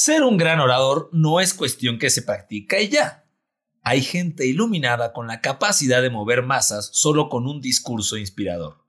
[0.00, 3.24] Ser un gran orador no es cuestión que se practica y ya.
[3.82, 8.84] Hay gente iluminada con la capacidad de mover masas solo con un discurso inspirador.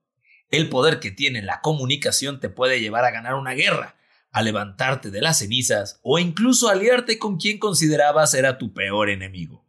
[0.52, 3.96] El poder que tiene la comunicación te puede llevar a ganar una guerra,
[4.32, 9.66] a levantarte de las cenizas o incluso aliarte con quien considerabas era tu peor enemigo.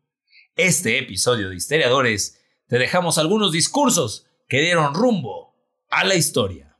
[0.57, 5.57] Este episodio de Historiadores te dejamos algunos discursos que dieron rumbo
[5.89, 6.77] a la historia.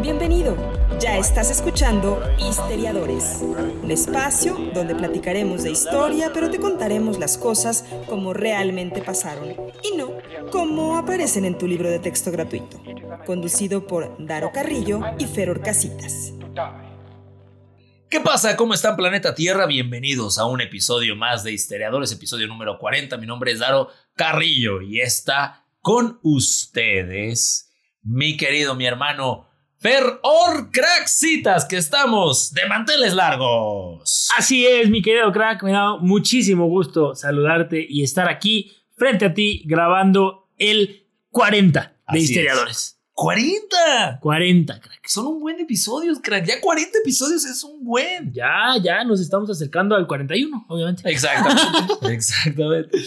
[0.00, 0.56] Bienvenido,
[0.98, 3.40] ya estás escuchando Historiadores,
[3.82, 9.96] un espacio donde platicaremos de historia, pero te contaremos las cosas como realmente pasaron y
[9.96, 10.12] no
[10.50, 12.80] como aparecen en tu libro de texto gratuito,
[13.26, 16.32] conducido por Daro Carrillo y Feror Casitas.
[18.08, 18.56] ¿Qué pasa?
[18.56, 19.66] ¿Cómo están planeta Tierra?
[19.66, 23.18] Bienvenidos a un episodio más de Historiadores, episodio número 40.
[23.18, 27.71] Mi nombre es Daro Carrillo y está con ustedes
[28.02, 29.48] mi querido, mi hermano
[29.78, 34.28] Fer Or Crackcitas, que estamos de manteles largos.
[34.36, 39.34] Así es, mi querido crack, me da muchísimo gusto saludarte y estar aquí frente a
[39.34, 43.00] ti grabando el 40 de historiadores.
[43.14, 44.20] ¡40!
[44.20, 45.06] 40, crack.
[45.06, 46.46] Son un buen episodios, crack.
[46.46, 48.32] Ya 40 episodios es un buen.
[48.32, 51.10] Ya, ya nos estamos acercando al 41, obviamente.
[51.10, 51.92] Exactamente.
[52.14, 52.98] Exactamente.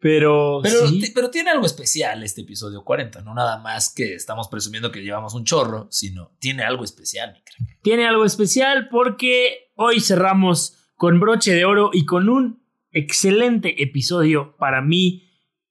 [0.00, 1.12] Pero, Pero, sí.
[1.14, 5.34] pero tiene algo especial este episodio 40, no nada más que estamos presumiendo que llevamos
[5.34, 7.78] un chorro, sino tiene algo especial, mi crack.
[7.82, 14.56] tiene algo especial porque hoy cerramos con broche de oro y con un excelente episodio
[14.58, 15.22] para mi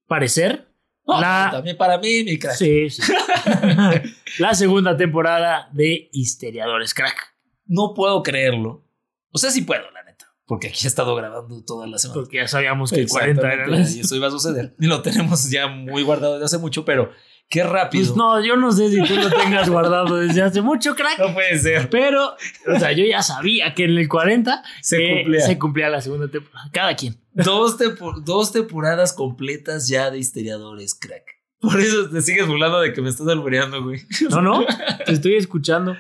[0.08, 0.68] parecer.
[1.08, 2.56] La- También para mí, mi crack.
[2.56, 3.02] Sí, sí.
[4.38, 7.36] la segunda temporada de Histeriadores, crack.
[7.66, 8.86] No puedo creerlo.
[9.32, 10.00] O sea, sí puedo, la.
[10.50, 12.19] Porque aquí he estado grabando toda la semana.
[12.22, 14.75] Porque ya sabíamos que el 40 era Exactamente, la- Y eso iba a suceder.
[14.80, 17.11] Y lo tenemos ya muy guardado desde hace mucho, pero
[17.50, 18.03] qué rápido.
[18.08, 21.20] Pues no, yo no sé si tú lo tengas guardado desde hace mucho, crack.
[21.20, 21.89] No puede ser.
[21.92, 22.36] Pero,
[22.67, 25.42] o sea, yo ya sabía que en el 40 Se eh, cumplía.
[25.45, 26.67] se cumplía la segunda temporada.
[26.73, 27.16] Cada quien.
[27.33, 31.39] Dos, tempo- dos temporadas completas ya de histeriadores, crack.
[31.61, 34.02] Por eso te sigues burlando de que me estás albureando, güey.
[34.30, 34.65] No, no,
[35.05, 35.95] te estoy escuchando.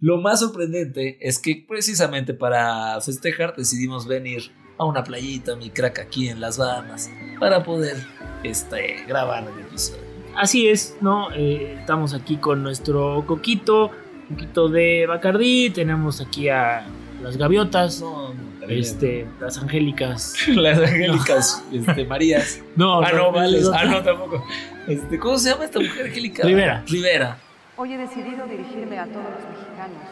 [0.00, 5.98] Lo más sorprendente es que precisamente para festejar decidimos venir a una playita, mi crack,
[5.98, 7.10] aquí en las Bahamas,
[7.40, 7.96] para poder
[8.44, 10.02] este, grabar el episodio.
[10.36, 11.32] Así es, ¿no?
[11.32, 13.90] Eh, estamos aquí con nuestro coquito,
[14.28, 16.86] un poquito de Bacardí, tenemos aquí a
[17.22, 20.34] las gaviotas, No, no, este, las angélicas.
[20.48, 22.60] Las angélicas, este, Marías.
[22.76, 23.58] No, Ah, no, vale.
[23.58, 24.44] es Ah, no, tampoco.
[24.88, 26.42] Este, ¿Cómo se llama esta mujer angélica?
[26.44, 26.82] Rivera.
[26.86, 27.38] Rivera.
[27.76, 30.02] Hoy he decidido dirigirme a todos los mexicanos,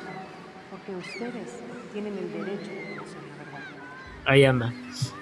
[0.70, 1.60] porque ustedes
[1.92, 3.60] tienen el derecho de conocer la verdad.
[4.26, 4.72] Ahí anda.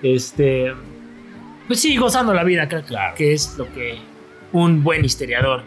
[0.03, 0.73] Este.
[1.67, 3.15] Pues sí, gozando la vida, crack, Claro.
[3.17, 3.99] que es lo que
[4.53, 5.63] un buen historiador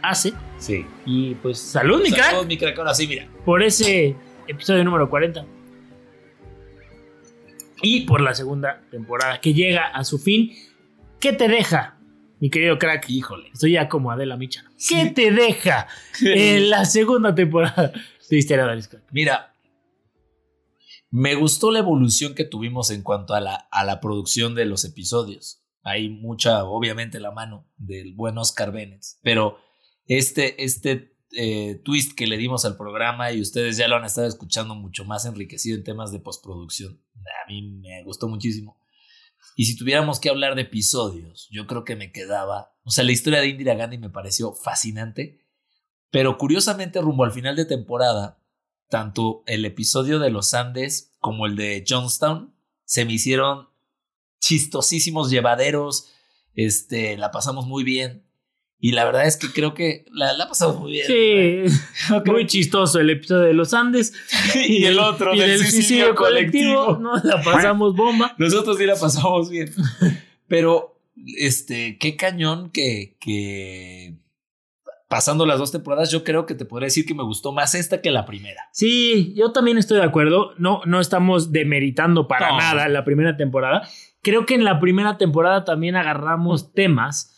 [0.00, 0.32] hace.
[0.58, 0.86] Sí.
[1.04, 2.78] Y pues, salud, mi Saludos, crack, mi crack.
[2.78, 3.26] Ahora sí, mira.
[3.44, 4.14] por ese
[4.46, 5.44] episodio número 40.
[7.82, 10.52] Y por la segunda temporada que llega a su fin.
[11.18, 11.96] ¿Qué te deja,
[12.42, 13.08] mi querido crack?
[13.08, 13.50] Híjole.
[13.52, 14.64] Estoy ya como Adela Micha.
[14.88, 15.86] ¿Qué te deja
[16.20, 17.92] en la segunda temporada
[18.28, 19.04] de Historiadores, crack?
[19.12, 19.54] Mira,
[21.08, 24.84] me gustó la evolución que tuvimos en cuanto a la, a la producción de los
[24.84, 25.62] episodios.
[25.84, 29.58] Hay mucha, obviamente, la mano del buen Oscar Bennett, pero
[30.08, 34.26] este, este eh, twist que le dimos al programa y ustedes ya lo han estado
[34.26, 38.81] escuchando mucho más enriquecido en temas de postproducción, a mí me gustó muchísimo.
[39.56, 43.12] Y si tuviéramos que hablar de episodios, yo creo que me quedaba, o sea, la
[43.12, 45.40] historia de Indira Gandhi me pareció fascinante,
[46.10, 48.38] pero curiosamente rumbo al final de temporada,
[48.88, 52.54] tanto el episodio de los Andes como el de Johnstown
[52.84, 53.68] se me hicieron
[54.40, 56.10] chistosísimos llevaderos.
[56.54, 58.26] Este, la pasamos muy bien.
[58.84, 61.06] Y la verdad es que creo que la, la pasamos muy bien.
[61.06, 64.12] Sí, muy chistoso el episodio de los Andes.
[64.56, 66.98] y el otro y del del suicidio colectivo.
[67.00, 68.34] No, la pasamos bomba.
[68.38, 69.72] Nosotros sí la pasamos bien.
[70.48, 71.00] Pero,
[71.38, 74.16] este, qué cañón que, que
[75.06, 78.00] pasando las dos temporadas, yo creo que te podría decir que me gustó más esta
[78.00, 78.62] que la primera.
[78.72, 80.54] Sí, yo también estoy de acuerdo.
[80.58, 82.58] No, no estamos demeritando para No.
[82.58, 83.88] nada la primera temporada.
[84.22, 87.31] Creo que en la primera temporada también agarramos temas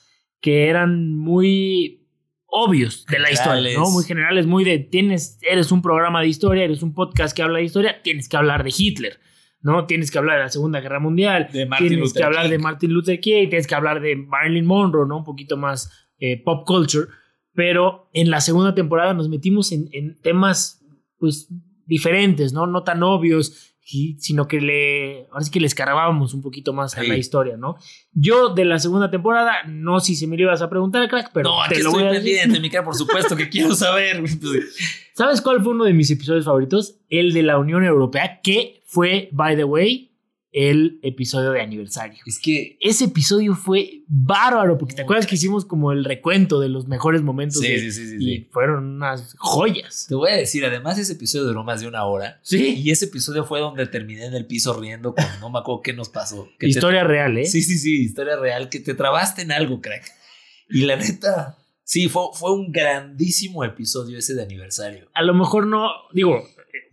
[0.45, 2.07] que eran muy
[2.45, 3.79] obvios de la historia.
[3.79, 3.91] ¿no?
[3.91, 7.61] Muy generales, muy de tienes, eres un programa de historia, eres un podcast que habla
[7.61, 9.19] de historia, tienes que hablar de Hitler,
[9.63, 9.87] ¿no?
[9.87, 12.51] Tienes que hablar de la Segunda Guerra Mundial, De Martin tienes Luther que hablar King.
[12.51, 15.17] de Martin Luther King, tienes que hablar de Marilyn Monroe, ¿no?
[15.17, 17.07] Un poquito más eh, pop culture.
[17.55, 20.85] Pero en la segunda temporada nos metimos en, en temas,
[21.17, 21.49] pues,
[21.87, 22.67] diferentes, ¿no?
[22.67, 23.74] No tan obvios.
[23.85, 27.07] Sino que le, ahora sí que le escarbábamos un poquito más a Sí.
[27.09, 27.77] la historia, ¿no?
[28.13, 31.51] Yo de la segunda temporada, no sé si me lo ibas a preguntar, crack, pero
[31.51, 32.37] no, te aquí lo voy estoy a decir.
[32.39, 34.21] pendiente, mi cara, por supuesto que quiero saber.
[34.21, 34.39] Pues,
[35.15, 36.97] ¿Sabes cuál fue uno de mis episodios favoritos?
[37.11, 40.11] El de la Unión Europea, que fue, by the way,
[40.57, 42.23] el episodio de aniversario.
[42.25, 42.79] Es que.
[42.81, 47.23] Ese episodio fue bárbaro, porque te acuerdas que hicimos como el recuento de los mejores
[47.23, 48.49] momentos Sí, de- sí, sí, sí, y sí.
[48.53, 50.07] fueron unas joyas.
[50.09, 52.39] Te voy a decir, además, ese episodio duró más de una hora.
[52.43, 52.75] Sí.
[52.79, 55.93] Y ese episodio fue donde terminé en el piso riendo con no me acuerdo qué
[55.93, 56.45] nos pasó.
[56.59, 57.47] Que te- Historia real, ¿eh?
[57.47, 60.05] Sí, sí, sí, historia real, que te trabaste en algo, crack.
[60.71, 65.11] Y la neta, sí, fue, fue un grandísimo episodio ese de aniversario.
[65.15, 66.47] A lo mejor no, digo,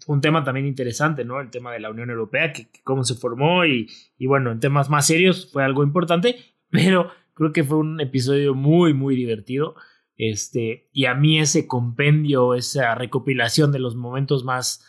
[0.07, 1.39] un tema también interesante, ¿no?
[1.39, 4.59] El tema de la Unión Europea, que, que cómo se formó y, y bueno, en
[4.59, 6.38] temas más serios fue algo importante,
[6.69, 9.75] pero creo que fue un episodio muy, muy divertido.
[10.18, 14.86] Este, y a mí ese compendio, esa recopilación de los momentos más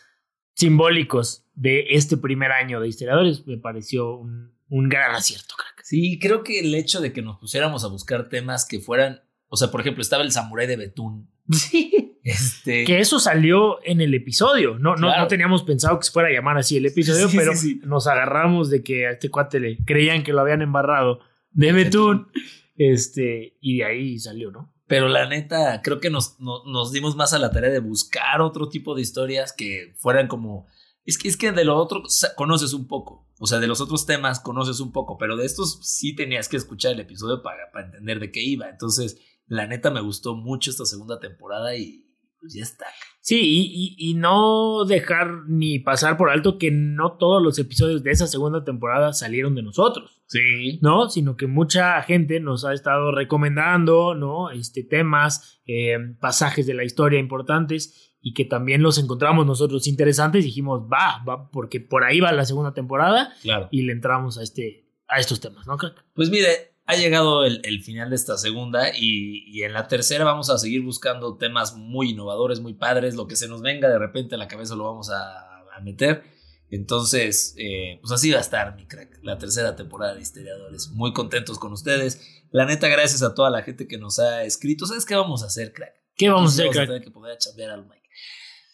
[0.54, 5.82] simbólicos de este primer año de historiadores me pareció un, un gran acierto, crack.
[5.84, 9.56] Sí, creo que el hecho de que nos pusiéramos a buscar temas que fueran, o
[9.56, 11.30] sea, por ejemplo, estaba el samurái de Betún.
[11.50, 12.11] Sí.
[12.24, 14.78] Este, Que eso salió en el episodio.
[14.78, 15.22] No, no, Claro.
[15.22, 17.80] no teníamos pensado que se fuera a llamar así el episodio, Sí, pero sí, sí.
[17.84, 21.20] nos agarramos de que a este cuate le creían que lo habían embarrado
[21.50, 22.28] de Betún.
[22.76, 24.72] Este, y de ahí salió, ¿no?
[24.86, 28.40] Pero la neta, creo que nos, no- nos dimos más a la tarea de buscar
[28.40, 30.66] otro tipo de historias que fueran como.
[31.04, 32.02] Es que, es que de lo otro
[32.36, 33.26] conoces un poco.
[33.38, 36.56] O sea, de los otros temas conoces un poco, pero de estos sí tenías que
[36.56, 38.68] escuchar el episodio para, para entender de qué iba.
[38.68, 42.06] Entonces, la neta me gustó mucho esta segunda temporada y
[42.42, 42.84] pues ya está.
[43.20, 48.02] Sí, y, y- y no dejar ni pasar por alto que no todos los episodios
[48.02, 50.22] de esa segunda temporada salieron de nosotros.
[50.26, 50.78] Sí.
[50.82, 51.08] ¿no?
[51.08, 54.50] Sino que mucha gente nos ha estado recomendando, ¿no?
[54.50, 60.44] Este, temas, eh, pasajes de la historia importantes y que también los encontramos nosotros interesantes.
[60.44, 63.68] Dijimos, va, va, porque por ahí va la segunda temporada Claro.
[63.70, 65.76] y le entramos a, este, a estos temas, ¿no?
[65.76, 66.04] crack?
[66.14, 70.24] Pues mire, ha llegado el, el final de esta segunda y, y en la tercera
[70.24, 73.14] vamos a seguir buscando temas muy innovadores, muy padres.
[73.14, 76.24] Lo que se nos venga de repente a la cabeza lo vamos a, a meter.
[76.70, 80.88] Entonces, eh, pues así va a estar, mi crack, la tercera temporada de Historiadores.
[80.88, 82.20] Muy contentos con ustedes.
[82.50, 84.86] La neta, gracias a toda la gente que nos ha escrito.
[84.86, 85.92] ¿Sabes qué vamos a hacer, crack?
[86.16, 86.88] ¿Qué vamos a hacer, Vamos a crack?
[86.88, 88.08] tener que poner a chambear al Mike.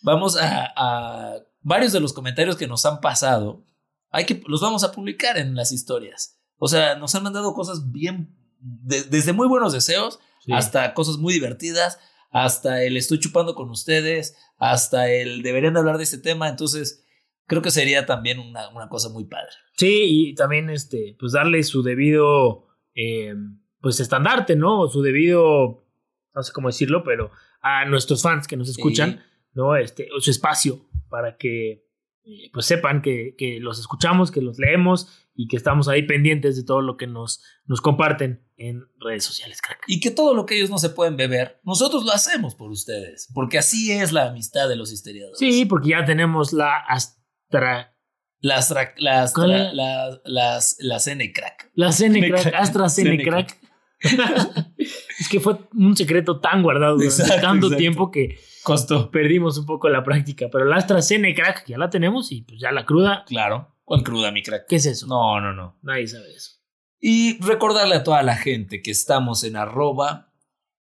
[0.02, 3.64] Vamos a, a- varios de los comentarios que nos han pasado.
[4.10, 6.37] Hay que los vamos a publicar en las historias.
[6.58, 10.52] O sea, nos han mandado cosas bien de- desde muy buenos deseos Sí.
[10.52, 11.98] hasta cosas muy divertidas,
[12.30, 16.48] hasta el estoy chupando con ustedes, hasta el deberían de hablar de este tema.
[16.48, 17.04] Entonces,
[17.46, 19.50] creo que sería también una, una cosa muy padre.
[19.76, 23.34] Sí, y también este, pues darle su debido eh,
[23.80, 24.88] pues estandarte, ¿no?
[24.88, 25.86] Su debido,
[26.34, 27.30] no sé cómo decirlo, pero
[27.62, 29.22] a nuestros fans que nos escuchan,
[29.54, 29.76] ¿no?
[29.76, 31.86] Este, su espacio para que
[32.28, 36.56] eh, pues sepan que, que los escuchamos, que los leemos y que estamos ahí pendientes
[36.56, 39.80] de todo lo que nos, nos comparten en redes sociales, crack.
[39.86, 43.28] Y que todo lo que ellos no se pueden beber, nosotros lo hacemos por ustedes,
[43.34, 45.38] porque así es la amistad de los historiadores.
[45.38, 47.94] Sí, porque ya tenemos la Astra,
[48.40, 49.72] Las, tra- las, ¿Cuál tra- era?
[49.74, 51.70] las, las, las N crack.
[51.74, 52.42] la Cene Crack.
[52.42, 53.58] Crack, Astra Cene Cene Crack.
[55.18, 57.76] es que fue un secreto tan guardado durante Exacto, tanto exacto.
[57.78, 59.10] tiempo que Costó.
[59.10, 60.48] perdimos un poco la práctica.
[60.50, 63.24] Pero la AstraZeneca crack ya la tenemos y pues ya la cruda.
[63.26, 63.74] Claro.
[63.84, 64.66] ¿Cuál cruda, mi crack?
[64.68, 65.06] ¿Qué es eso?
[65.06, 65.78] No, no, no.
[65.82, 66.58] Nadie sabe eso.
[67.00, 70.32] Y recordarle a toda la gente que estamos en arroba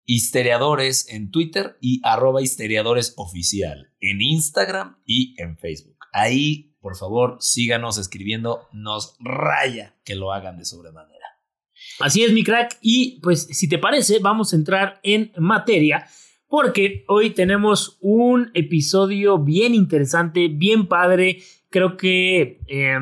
[0.06, 5.98] histeriadores en Twitter y arroba histeriadores oficial en Instagram y en Facebook.
[6.12, 8.68] Ahí, por favor, síganos escribiendo.
[8.72, 11.20] Nos raya que lo hagan de sobremanera.
[12.00, 12.78] Así es, mi crack.
[12.82, 16.08] Y pues, si te parece, vamos a entrar en materia.
[16.50, 21.44] Porque hoy tenemos un episodio bien interesante, bien padre.
[21.70, 22.98] Creo que eh,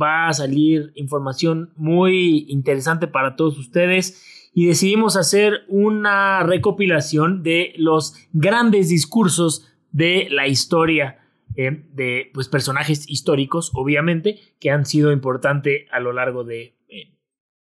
[0.00, 4.50] va a salir información muy interesante para todos ustedes.
[4.54, 11.18] Y decidimos hacer una recopilación de los grandes discursos de la historia
[11.56, 16.76] eh, de pues, personajes históricos, obviamente, que han sido importantes a lo largo de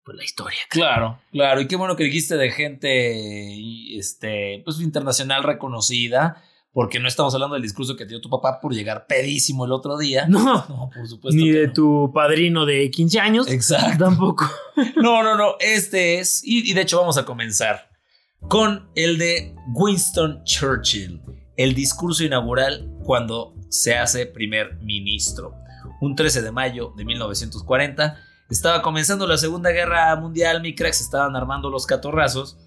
[0.05, 0.59] pues, la historia.
[0.69, 1.61] Claro, claro.
[1.61, 6.43] Y qué bueno que dijiste de gente este, pues, internacional reconocida,
[6.73, 9.97] porque no estamos hablando del discurso que dio tu papá por llegar pedísimo el otro
[9.97, 10.27] día.
[10.29, 11.41] No, No, por supuesto.
[11.41, 11.73] ni de no.
[11.73, 13.49] tu padrino de 15 años.
[13.49, 14.05] Exacto.
[14.05, 14.51] Tampoco.
[14.97, 15.55] No, no, no.
[15.61, 16.43] Este es.
[16.45, 17.91] Y, y de hecho, vamos a comenzar
[18.49, 21.23] con el de Winston Churchill.
[21.57, 25.55] El discurso inaugural cuando se hace primer ministro.
[26.01, 28.17] Un 13 de mayo de 1940.
[28.51, 32.59] Estaba comenzando la Segunda Guerra Mundial, mi crack, se estaban armando los catorrazos.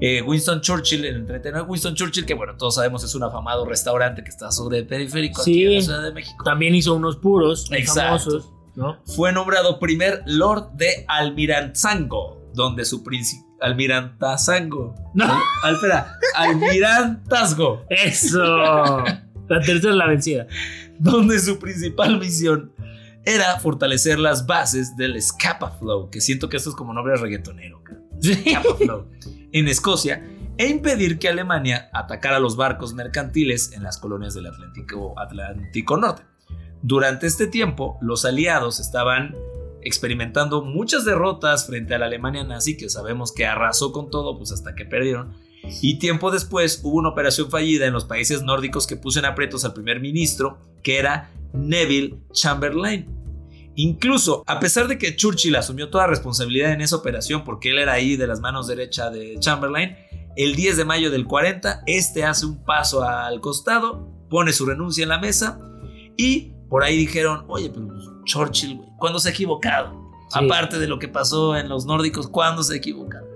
[0.00, 4.22] Eh, Winston Churchill, el entretenedor Winston Churchill, que bueno, todos sabemos es un afamado restaurante
[4.22, 6.44] que está sobre el periférico aquí en la Ciudad de México.
[6.44, 8.98] También hizo unos puros famosos, ¿no?
[9.04, 13.46] Fue nombrado primer Lord de Almirantazgo, donde su príncipe.
[13.60, 14.94] Almirantazgo.
[15.14, 15.26] No.
[15.62, 17.84] Al, espera, Almirantazgo.
[17.88, 18.38] Eso.
[19.48, 20.46] La tercera es la vencida.
[20.98, 22.70] donde su principal misión
[23.28, 27.82] era fortalecer las bases del Scapa Flow, que siento que esto es como nombre reggaetonero.
[28.22, 29.06] Scapa Flow,
[29.52, 30.24] en Escocia,
[30.56, 36.22] e impedir que Alemania atacara los barcos mercantiles en las colonias del Atlántico, Atlántico Norte.
[36.80, 39.36] Durante este tiempo, los aliados estaban
[39.82, 44.52] experimentando muchas derrotas frente a la Alemania nazi, que sabemos que arrasó con todo, pues
[44.52, 45.34] hasta que perdieron.
[45.82, 49.66] Y tiempo después hubo una operación fallida en los países nórdicos que puso en aprietos
[49.66, 53.17] al primer ministro, que era Neville Chamberlain.
[53.80, 57.92] Incluso, a pesar de que Churchill asumió toda responsabilidad en esa operación porque él era
[57.92, 59.96] ahí de las manos derecha de Chamberlain,
[60.34, 65.04] el 10 de mayo del 40, este hace un paso al costado, pone su renuncia
[65.04, 65.60] en la mesa
[66.16, 69.92] y por ahí dijeron, oye, pero pues, Churchill, güey, ¿cuándo se ha equivocado?
[70.28, 70.44] Sí.
[70.44, 73.28] Aparte de lo que pasó en los nórdicos, ¿cuándo se ha equivocado?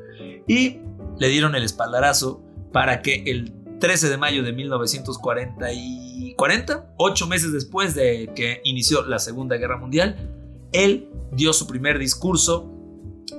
[0.48, 0.80] Y
[1.20, 7.26] le dieron el espaldarazo para que el 13 de mayo de 1940 y 40, ocho
[7.26, 10.30] meses después de que inició la Segunda Guerra Mundial,
[10.72, 12.70] él dio su primer discurso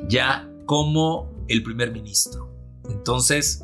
[0.10, 2.54] ya como el primer ministro.
[2.90, 3.64] Entonces,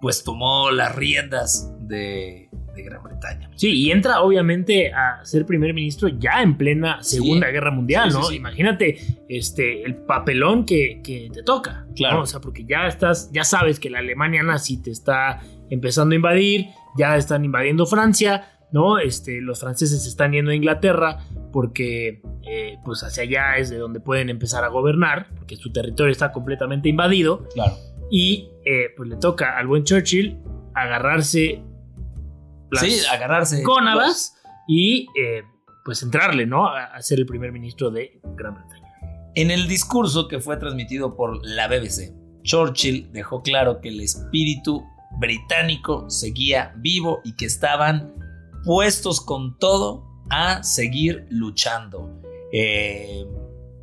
[0.00, 3.50] pues tomó las riendas de, de Gran Bretaña.
[3.56, 8.16] Sí, y entra obviamente a ser primer ministro ya en plena Segunda Guerra Mundial, sí,
[8.16, 8.24] ¿no?
[8.24, 8.36] sí.
[8.36, 8.98] Imagínate
[9.28, 11.86] este, el papelón que, que te toca.
[11.94, 12.16] Claro.
[12.16, 12.22] ¿no?
[12.22, 16.16] O sea, porque ya estás, ya sabes que la Alemania nazi te está empezando a
[16.16, 18.98] invadir, ya están invadiendo Francia, ¿no?
[18.98, 21.18] Este, los franceses están yendo a Inglaterra
[21.52, 26.12] porque eh, pues hacia allá es de donde pueden empezar a gobernar, porque su territorio
[26.12, 27.46] está completamente invadido.
[27.54, 27.74] Claro.
[28.10, 30.38] Y eh, pues le toca al buen Churchill
[30.74, 31.62] agarrarse
[32.70, 33.62] las Sí, agarrarse.
[33.62, 35.42] cónavas y eh,
[35.84, 36.68] pues entrarle, ¿no?
[36.68, 38.88] A ser el primer ministro de Gran Bretaña.
[39.34, 44.84] En el discurso que fue transmitido por la BBC, Churchill dejó claro que el espíritu
[45.18, 48.14] británico seguía vivo y que estaban
[48.64, 52.20] puestos con todo a seguir luchando.
[52.52, 53.24] Eh,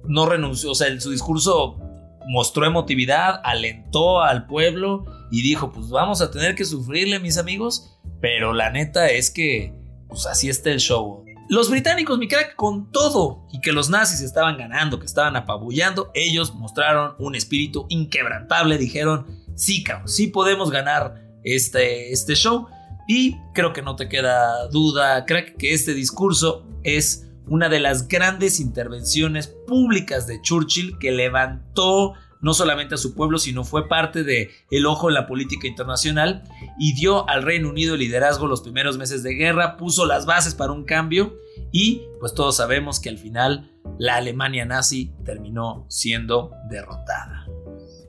[0.07, 1.79] no renunció, o sea, su discurso
[2.27, 7.97] mostró emotividad, alentó al pueblo y dijo, pues vamos a tener que sufrirle, mis amigos,
[8.21, 9.73] pero la neta es que,
[10.07, 11.23] pues así está el show.
[11.47, 16.09] Los británicos, mi crack, con todo y que los nazis estaban ganando, que estaban apabullando,
[16.15, 22.67] ellos mostraron un espíritu inquebrantable, dijeron, sí, cabrón, sí podemos ganar este, este show.
[23.07, 28.07] Y creo que no te queda duda, crack, que este discurso es una de las
[28.07, 34.23] grandes intervenciones públicas de Churchill que levantó no solamente a su pueblo, sino fue parte
[34.23, 36.43] de el ojo en la política internacional
[36.77, 40.71] y dio al Reino Unido liderazgo los primeros meses de guerra, puso las bases para
[40.71, 41.37] un cambio
[41.71, 47.44] y pues todos sabemos que al final la Alemania nazi terminó siendo derrotada.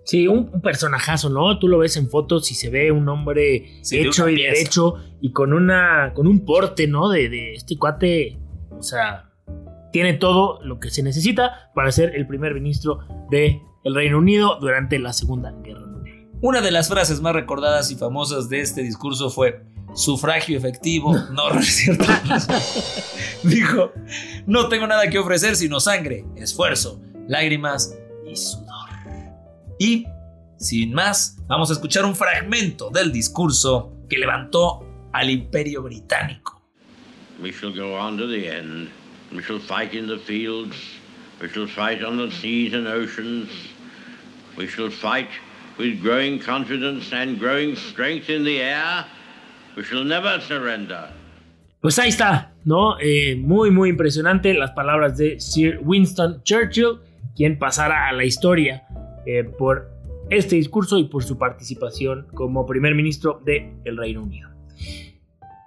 [0.06, 1.58] Sí, un, un personajazo, ¿no?
[1.58, 4.52] Tú lo ves en fotos y se ve un hombre Sí, hecho y pieza.
[4.54, 7.08] derecho y con una con un porte, ¿no?
[7.10, 8.38] De, de este cuate,
[8.70, 9.30] o sea,
[9.92, 14.58] tiene todo lo que se necesita para ser el primer ministro de el Reino Unido
[14.60, 16.28] durante la Segunda Guerra Mundial.
[16.40, 19.62] Una de las frases más recordadas y famosas de este discurso fue
[19.94, 22.04] sufragio efectivo, no, no es cierto.
[23.42, 23.92] Dijo,
[24.46, 27.96] no tengo nada que ofrecer sino sangre, esfuerzo, lágrimas
[28.30, 28.65] y sudor.
[29.78, 30.06] Y,
[30.58, 36.62] sin más, vamos a escuchar un fragmento del discurso que levantó al imperio británico.
[37.42, 38.88] We shall go on to the end.
[39.32, 40.76] We shall fight in the fields.
[41.40, 43.48] We shall fight on the seas and oceans.
[44.56, 45.28] We shall fight
[45.78, 49.04] with growing confidence and growing strength in the air.
[49.76, 51.10] We shall never surrender.
[51.80, 52.98] Pues ahí está, ¿no?
[52.98, 57.00] Eh, muy, muy impresionante las palabras de Sir Winston Churchill,
[57.36, 58.85] quien pasará a la historia
[59.26, 59.90] eh, por
[60.30, 64.48] este discurso y por su participación como primer ministro del Reino Unido.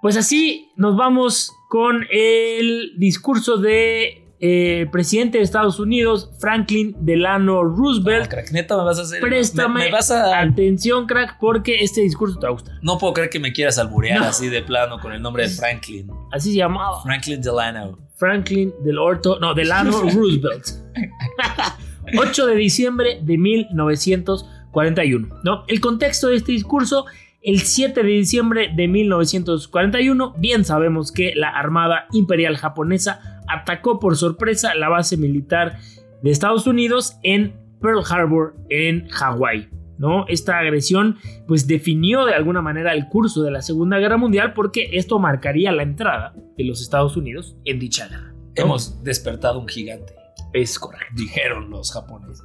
[0.02, 7.62] Pues así nos vamos con el discurso de eh, presidente de Estados Unidos, Franklin Delano
[7.62, 8.24] Roosevelt.
[8.24, 9.20] No, crack, neta, me vas a hacer.
[9.20, 12.74] Préstame me- me vas a- atención, crack, porque este discurso te va a gustar.
[12.80, 14.26] No puedo creer que me quieras alburear No.
[14.26, 16.10] así de plano con el nombre de Franklin.
[16.32, 17.02] Así se llamaba.
[17.02, 17.98] Franklin Delano.
[18.16, 20.64] Franklin del Orto, no, Delano Roosevelt.
[22.18, 25.28] 8 de diciembre de 1941.
[25.44, 25.64] ¿no?
[25.68, 27.06] El contexto de este discurso,
[27.42, 34.16] el 7 de diciembre de 1941, bien sabemos que la Armada Imperial Japonesa atacó por
[34.16, 35.78] sorpresa la base militar
[36.22, 39.68] de Estados Unidos en Pearl Harbor, en Hawái.
[40.00, 40.24] ¿no?
[40.28, 44.88] Esta agresión pues definió de alguna manera el curso de la Segunda Guerra Mundial porque
[44.94, 48.34] esto marcaría la entrada de los Estados Unidos en dicha guerra.
[48.54, 50.14] Hemos despertado un gigante,
[50.52, 51.06] Es correcto.
[51.16, 52.44] dijeron los japoneses.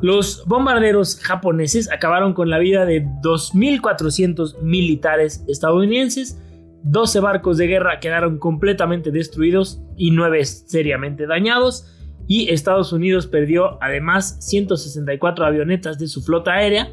[0.00, 6.38] Los bombarderos japoneses acabaron con la vida de 2.400 militares estadounidenses,
[6.82, 11.92] 12 barcos de guerra quedaron completamente destruidos y 9 seriamente dañados,
[12.28, 16.92] y Estados Unidos perdió además 164 avionetas de su flota aérea.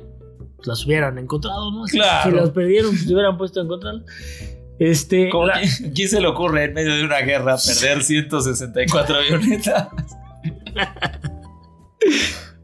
[0.56, 1.86] Pues las hubieran encontrado, ¿no?
[1.88, 2.30] Si- Claro.
[2.32, 4.06] Si las perdieron, pues se hubieran puesto a encontrarlas.
[4.80, 5.60] Este, ¿Cómo- la-
[5.94, 9.88] ¿Quién se le ocurre en medio de una guerra perder 164 avionetas?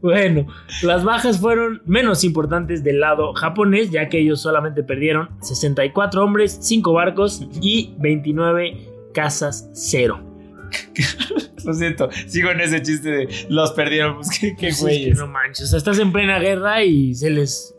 [0.02, 0.46] Bueno,
[0.82, 6.56] las bajas fueron menos importantes del lado japonés, ya que ellos solamente perdieron 64 hombres,
[6.62, 10.20] 5 barcos y 29 casas cero.
[11.66, 14.16] Lo siento, sigo en ese chiste de los perdieron.
[14.16, 15.18] Pues qué, qué Pues es que güeyes.
[15.18, 17.74] no manches, o sea, estás en plena guerra y se les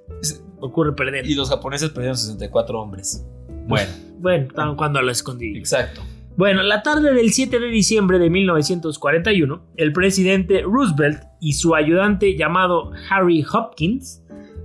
[0.59, 1.25] ocurre perder.
[1.25, 3.25] Y los japoneses perdieron 64 hombres.
[3.67, 3.89] Bueno,
[4.19, 5.57] Bueno, estaban jugando a la escondida.
[5.57, 6.01] exacto.
[6.37, 12.37] Bueno, la tarde del 7 de diciembre de 1941, el presidente Roosevelt y su ayudante
[12.37, 14.23] llamado Harry Hopkins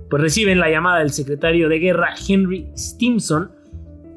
[0.09, 3.51] pues reciben la llamada del secretario de guerra Henry Stimson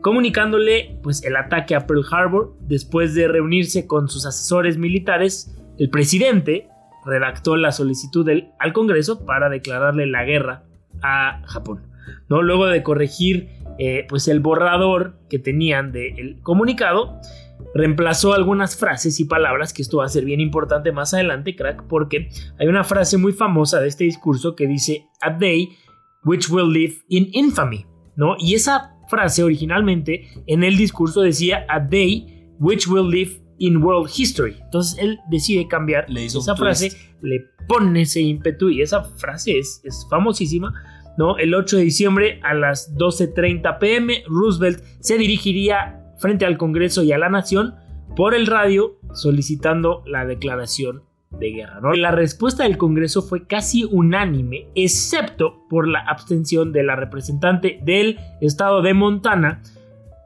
[0.01, 5.91] comunicándole pues el ataque a Pearl Harbor después de reunirse con sus asesores militares el
[5.91, 6.69] presidente
[7.05, 8.29] redactó la solicitud
[8.59, 10.63] al Congreso para declararle la guerra
[11.03, 11.83] a Japón
[12.29, 12.43] ¿no?
[12.43, 13.49] luego de corregir
[13.79, 17.21] eh, pues el borrador que tenían del comunicado
[17.75, 21.85] reemplazó algunas frases y palabras que esto va a ser bien importante más adelante crack
[21.89, 25.71] porque hay una frase muy famosa de este discurso que dice a day
[26.25, 27.87] which will live in infamy
[28.17, 33.83] no y esa frase originalmente en el discurso decía a day which will live in
[33.83, 37.23] world history entonces él decide cambiar esa frase twist.
[37.23, 40.73] le pone ese ímpetu y esa frase es, es famosísima
[41.17, 41.39] ¿no?
[41.39, 47.13] El 8 de diciembre a las 12.30 pm, Roosevelt se dirigiría frente al Congreso y
[47.13, 47.75] a la Nación
[48.17, 51.81] por el radio solicitando la declaración de guerra.
[51.81, 51.93] ¿no?
[51.93, 58.19] La respuesta del Congreso fue casi unánime, excepto por la abstención de la representante del
[58.41, 59.63] estado de Montana,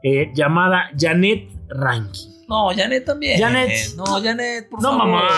[0.03, 2.31] eh, llamada Janet Rankin.
[2.47, 3.39] No, Janet también.
[3.39, 3.95] Janet.
[3.97, 5.07] No, Janet, por No, favor.
[5.07, 5.29] mamá.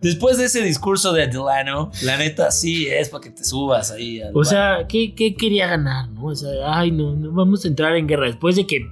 [0.00, 4.22] Después de ese discurso de Delano, la neta sí es para que te subas ahí.
[4.22, 6.08] al O sea, ¿qué, qué quería ganar?
[6.10, 6.26] ¿no?
[6.26, 8.86] O sea, ay, no, no vamos a entrar en guerra después de que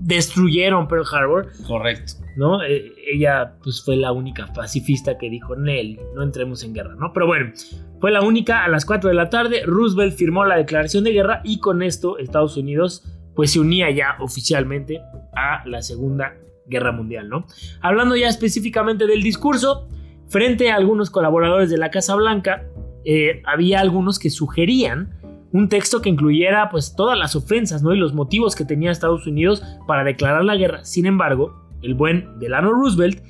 [0.00, 1.50] destruyeron Pearl Harbor.
[1.66, 2.14] Correcto.
[2.36, 2.62] ¿no?
[2.62, 7.12] Eh, ella pues fue la única pacifista que dijo, Nel, no entremos en guerra, ¿no?
[7.12, 7.52] Pero bueno,
[8.00, 11.40] fue la única a las 4 de la tarde, Roosevelt firmó la declaración de guerra
[11.44, 13.02] y con esto Estados Unidos
[13.40, 15.00] pues se unía ya oficialmente
[15.34, 16.34] a la Segunda
[16.66, 17.46] Guerra Mundial, ¿no?
[17.80, 19.88] Hablando ya específicamente del discurso,
[20.28, 22.66] frente a algunos colaboradores de la Casa Blanca,
[23.06, 25.18] eh, había algunos que sugerían
[25.52, 27.94] un texto que incluyera pues todas las ofensas ¿no?
[27.94, 30.84] y los motivos que tenía Estados Unidos para declarar la guerra.
[30.84, 33.22] Sin embargo, el buen Delano Roosevelt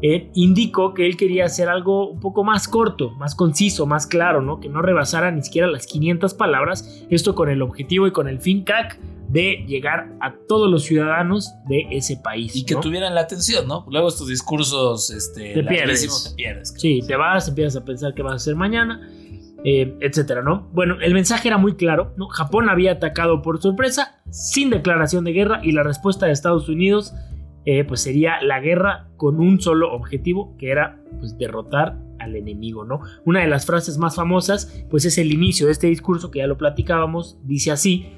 [0.00, 4.42] eh, indicó que él quería hacer algo un poco más corto, más conciso, más claro,
[4.42, 4.60] ¿no?
[4.60, 8.38] que no rebasara ni siquiera las 500 palabras, esto con el objetivo y con el
[8.38, 12.54] fin crack de llegar a todos los ciudadanos de ese país.
[12.54, 13.84] Y que tuvieran la atención, ¿no?
[13.90, 16.30] Luego estos discursos, este, Te pierdes.
[16.30, 16.74] te pierdes.
[16.76, 19.08] Sí, te vas, empiezas a pensar qué vas a hacer mañana,
[19.64, 20.68] eh, etcétera, ¿no?
[20.72, 22.28] Bueno, el mensaje era muy claro, ¿no?
[22.28, 27.12] Japón había atacado por sorpresa, sin declaración de guerra, y la respuesta de Estados Unidos,
[27.64, 32.84] eh, pues sería la guerra con un solo objetivo, que era, pues, derrotar al enemigo,
[32.84, 33.00] ¿no?
[33.24, 36.46] Una de las frases más famosas, pues, es el inicio de este discurso, que ya
[36.46, 38.12] lo platicábamos, dice así,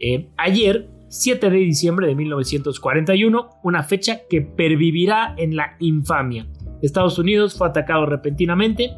[0.00, 6.46] eh, ayer, 7 de diciembre de 1941, una fecha que pervivirá en la infamia.
[6.82, 8.92] Estados Unidos fue atacado repentinamente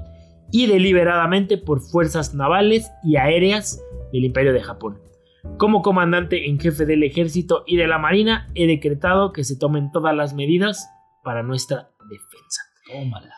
[0.50, 4.98] y deliberadamente por fuerzas navales y aéreas del Imperio de Japón.
[5.58, 9.92] Como comandante en jefe del ejército y de la marina, he decretado que se tomen
[9.92, 10.88] todas las medidas
[11.22, 12.62] para nuestra defensa.
[12.90, 13.34] Tómala.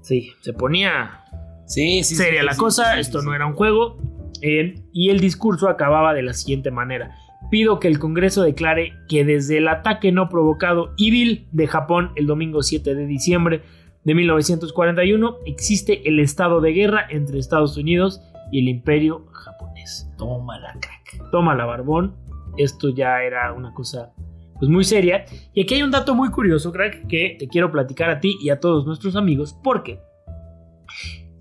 [0.00, 1.24] Sí, se ponía
[1.66, 2.14] Sí, sí.
[2.14, 3.98] seria sí, la cosa, esto no era un juego.
[4.42, 7.16] Y el discurso acababa de la siguiente manera.
[7.50, 12.10] Pido que el Congreso declare que desde el ataque no provocado y vil de Japón
[12.16, 13.62] el domingo 7 de diciembre
[14.04, 18.20] de 1941 existe el estado de guerra entre Estados Unidos
[18.50, 20.08] y el imperio japonés.
[20.16, 21.30] Tómala, crack.
[21.30, 22.16] Toma la barbón,
[22.56, 24.12] esto ya era una cosa
[24.58, 25.24] pues muy seria.
[25.52, 28.50] Y aquí hay un dato muy curioso, crack, que te quiero platicar a ti y
[28.50, 30.00] a todos nuestros amigos, porque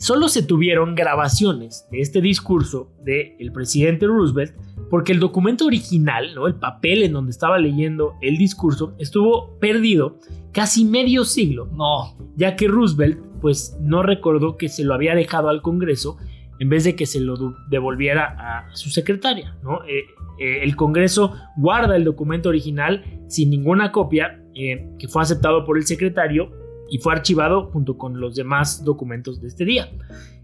[0.05, 4.53] solo se tuvieron grabaciones de este discurso del presidente Roosevelt,
[4.91, 6.45] porque el documento original, ¿no?
[6.45, 10.19] el papel en donde estaba leyendo el discurso, estuvo perdido
[10.51, 12.15] casi medio siglo, No.
[12.35, 16.17] ya que Roosevelt pues no recordó que se lo había dejado al Congreso
[16.59, 19.57] en vez de que se lo devolviera a su secretaria.
[19.63, 19.83] ¿no?
[19.85, 20.03] Eh,
[20.37, 25.77] eh, el Congreso guarda el documento original sin ninguna copia, eh, que fue aceptado por
[25.79, 26.51] el secretario
[26.89, 29.89] y fue archivado junto con los demás documentos de este día.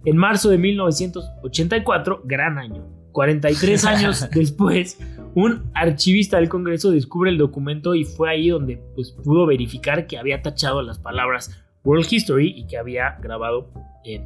[0.06, 5.00] En marzo de 1984, gran año, 43 años después,
[5.36, 10.18] un archivista del Congreso descubre el documento y fue ahí donde pues, pudo verificar que
[10.18, 13.72] había tachado las palabras World History y que había grabado,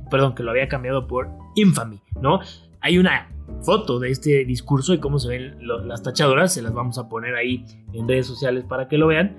[0.09, 2.39] perdón, que lo había cambiado por Infamy, ¿no?
[2.81, 6.97] Hay una foto de este discurso y cómo se ven las tachadoras, se las vamos
[6.97, 9.35] a poner ahí en redes sociales para que lo vean.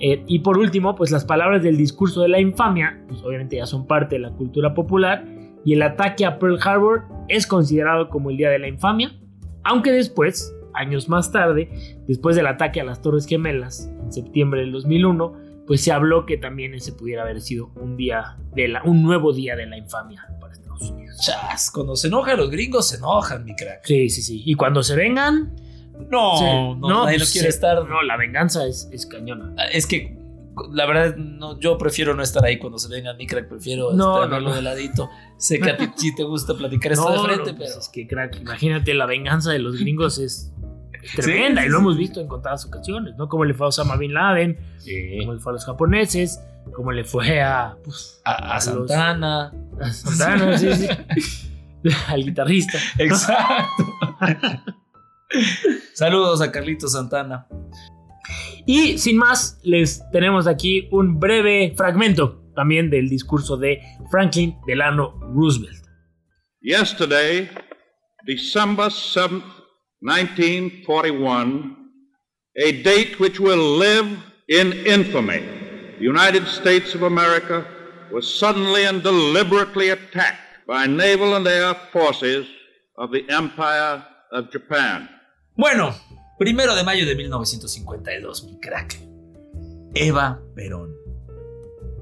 [0.00, 3.66] Eh, y por último, pues las palabras del discurso de la infamia, pues obviamente ya
[3.66, 5.24] son parte de la cultura popular,
[5.64, 9.12] y el ataque a Pearl Harbor es considerado como el Día de la Infamia,
[9.64, 11.68] aunque después, años más tarde,
[12.06, 16.38] después del ataque a las Torres Gemelas, en septiembre del 2001, pues se habló que
[16.38, 20.26] también ese pudiera haber sido un día de la, un nuevo día de la infamia
[20.40, 21.20] para Estados Unidos.
[21.20, 23.84] Chas, cuando se enojan los gringos se enojan, mi crack.
[23.84, 24.42] Sí, sí, sí.
[24.46, 25.54] Y cuando se vengan,
[26.10, 27.88] no, no, no, pues quiere estar.
[27.88, 29.54] No, la venganza es, es cañona.
[29.58, 30.18] Ah, es que
[30.72, 34.24] la verdad, no, yo prefiero no estar ahí cuando se venga mi crack, prefiero no,
[34.24, 35.08] estar no, de ladito.
[35.36, 37.80] Sé que a ti sí te gusta platicar esto de frente, pues pero.
[37.80, 40.52] es que, crack, imagínate, la venganza de los gringos es
[41.16, 43.28] tremenda y lo hemos visto en contadas ocasiones, ¿no?
[43.28, 44.58] Como le fue a Osama Bin Laden,
[45.20, 46.40] como le fue a los japoneses,
[46.74, 47.76] como le fue a.
[47.84, 49.52] Pues, a, Santana.
[49.80, 50.88] A Santana, sí, sí.
[52.08, 52.78] Al guitarrista.
[52.98, 53.84] Exacto.
[55.94, 57.46] Saludos a Carlito Santana.
[58.66, 65.18] Y sin más, les tenemos aquí un breve fragmento también del discurso de Franklin Delano
[65.34, 65.84] Roosevelt.
[66.60, 67.48] Yesterday,
[68.26, 69.44] December 7th,
[70.00, 71.76] 1941,
[72.56, 74.06] a date which will live
[74.48, 75.40] in infamy,
[75.98, 77.64] the United States of America
[78.12, 82.46] was suddenly and deliberately attacked by naval and air forces
[82.96, 85.08] of the Empire of Japan.
[85.58, 85.92] Bueno,
[86.38, 88.96] primero de mayo de 1952, mi crack.
[89.92, 90.94] Eva Perón.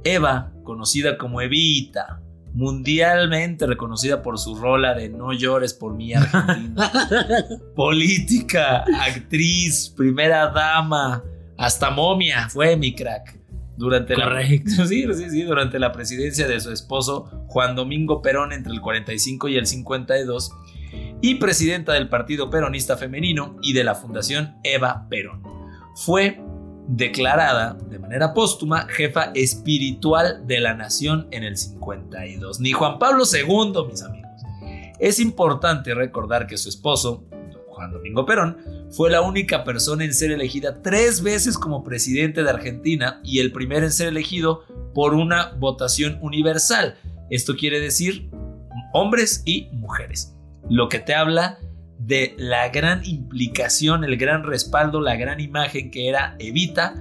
[0.04, 2.20] Eva, conocida como Evita,
[2.52, 6.92] mundialmente reconocida por su rola de No llores por mí, Argentina.
[7.74, 11.24] Política, actriz, primera dama,
[11.56, 13.38] hasta momia fue mi crack.
[13.78, 18.74] Durante la, sí, sí, sí, durante la presidencia de su esposo Juan Domingo Perón entre
[18.74, 20.52] el 45 y el 52
[21.28, 25.42] y presidenta del Partido Peronista Femenino y de la Fundación Eva Perón.
[25.96, 26.40] Fue
[26.86, 32.60] declarada de manera póstuma jefa espiritual de la nación en el 52.
[32.60, 34.30] Ni Juan Pablo II, mis amigos.
[35.00, 37.24] Es importante recordar que su esposo,
[37.70, 38.58] Juan Domingo Perón,
[38.92, 43.50] fue la única persona en ser elegida tres veces como presidente de Argentina y el
[43.50, 44.62] primero en ser elegido
[44.94, 46.94] por una votación universal.
[47.30, 48.30] Esto quiere decir
[48.92, 50.35] hombres y mujeres
[50.68, 51.58] lo que te habla
[51.98, 56.94] de la gran implicación, el gran respaldo, la gran imagen que era Evita,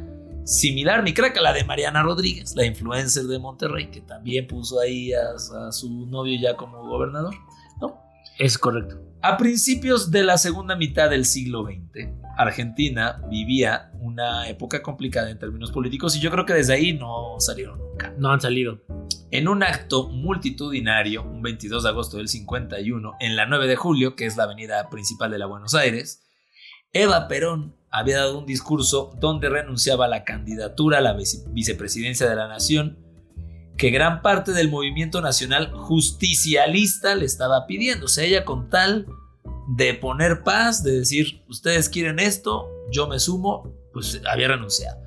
[0.46, 4.80] similar ni crack a la de Mariana Rodríguez, la influencer de Monterrey, que también puso
[4.80, 5.38] ahí a,
[5.72, 7.36] su novio ya como gobernador.
[8.38, 9.02] Es correcto.
[9.22, 15.40] A principios de la segunda mitad del siglo XX, Argentina vivía una época complicada en
[15.40, 18.14] términos políticos y yo creo que desde ahí no salieron nunca.
[18.18, 18.84] No han salido.
[19.32, 24.16] En un acto multitudinario, un 22 de agosto del 51, en la 9 de julio,
[24.16, 26.24] que es la avenida principal de la Buenos Aires,
[26.92, 31.18] Eva Perón había dado un discurso donde renunciaba a la candidatura a la
[31.52, 33.05] vicepresidencia de la nación
[33.78, 38.06] que gran parte del movimiento nacional justicialista le estaba pidiendo.
[38.06, 39.08] O sea, ella con tal
[39.68, 45.00] de poner paz, de decir, ustedes quieren esto, yo me sumo, pues había renunciado.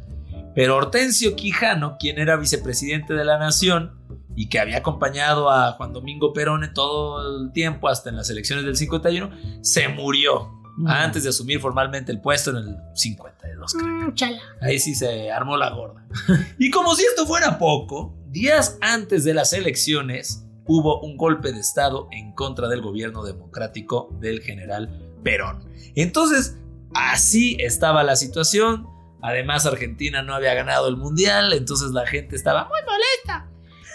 [0.55, 3.97] Pero Hortensio Quijano, quien era vicepresidente de la nación
[4.35, 8.29] y que había acompañado a Juan Domingo Perón en todo el tiempo, hasta en las
[8.31, 9.31] elecciones del 51,
[9.63, 10.51] se murió
[10.87, 13.75] antes de asumir formalmente el puesto en el 52.
[13.75, 14.13] Mm,
[14.61, 16.07] Ahí sí se armó la gorda.
[16.59, 21.59] y como si esto fuera poco, días antes de las elecciones hubo un golpe de
[21.59, 24.89] Estado en contra del gobierno democrático del general
[25.25, 25.69] Perón.
[25.97, 26.57] Entonces,
[26.95, 28.87] así estaba la situación.
[29.23, 33.51] Además, Argentina no había ganado el mundial, entonces la gente estaba muy molesta.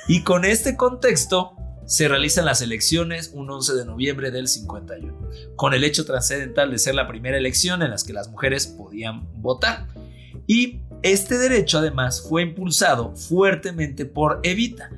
[0.09, 5.73] Y con este contexto, se realizan las elecciones un 11 de noviembre del 51, con
[5.73, 9.87] el hecho trascendental de ser la primera elección en las que las mujeres podían votar.
[10.47, 14.89] Y este derecho además fue impulsado fuertemente por Evita,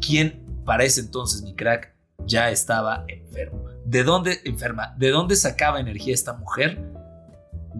[0.00, 1.94] quien para ese entonces mi crack
[2.26, 3.64] ya estaba enfermo.
[3.84, 4.94] ¿De dónde enferma?
[4.96, 6.80] ¿De dónde sacaba energía esta mujer?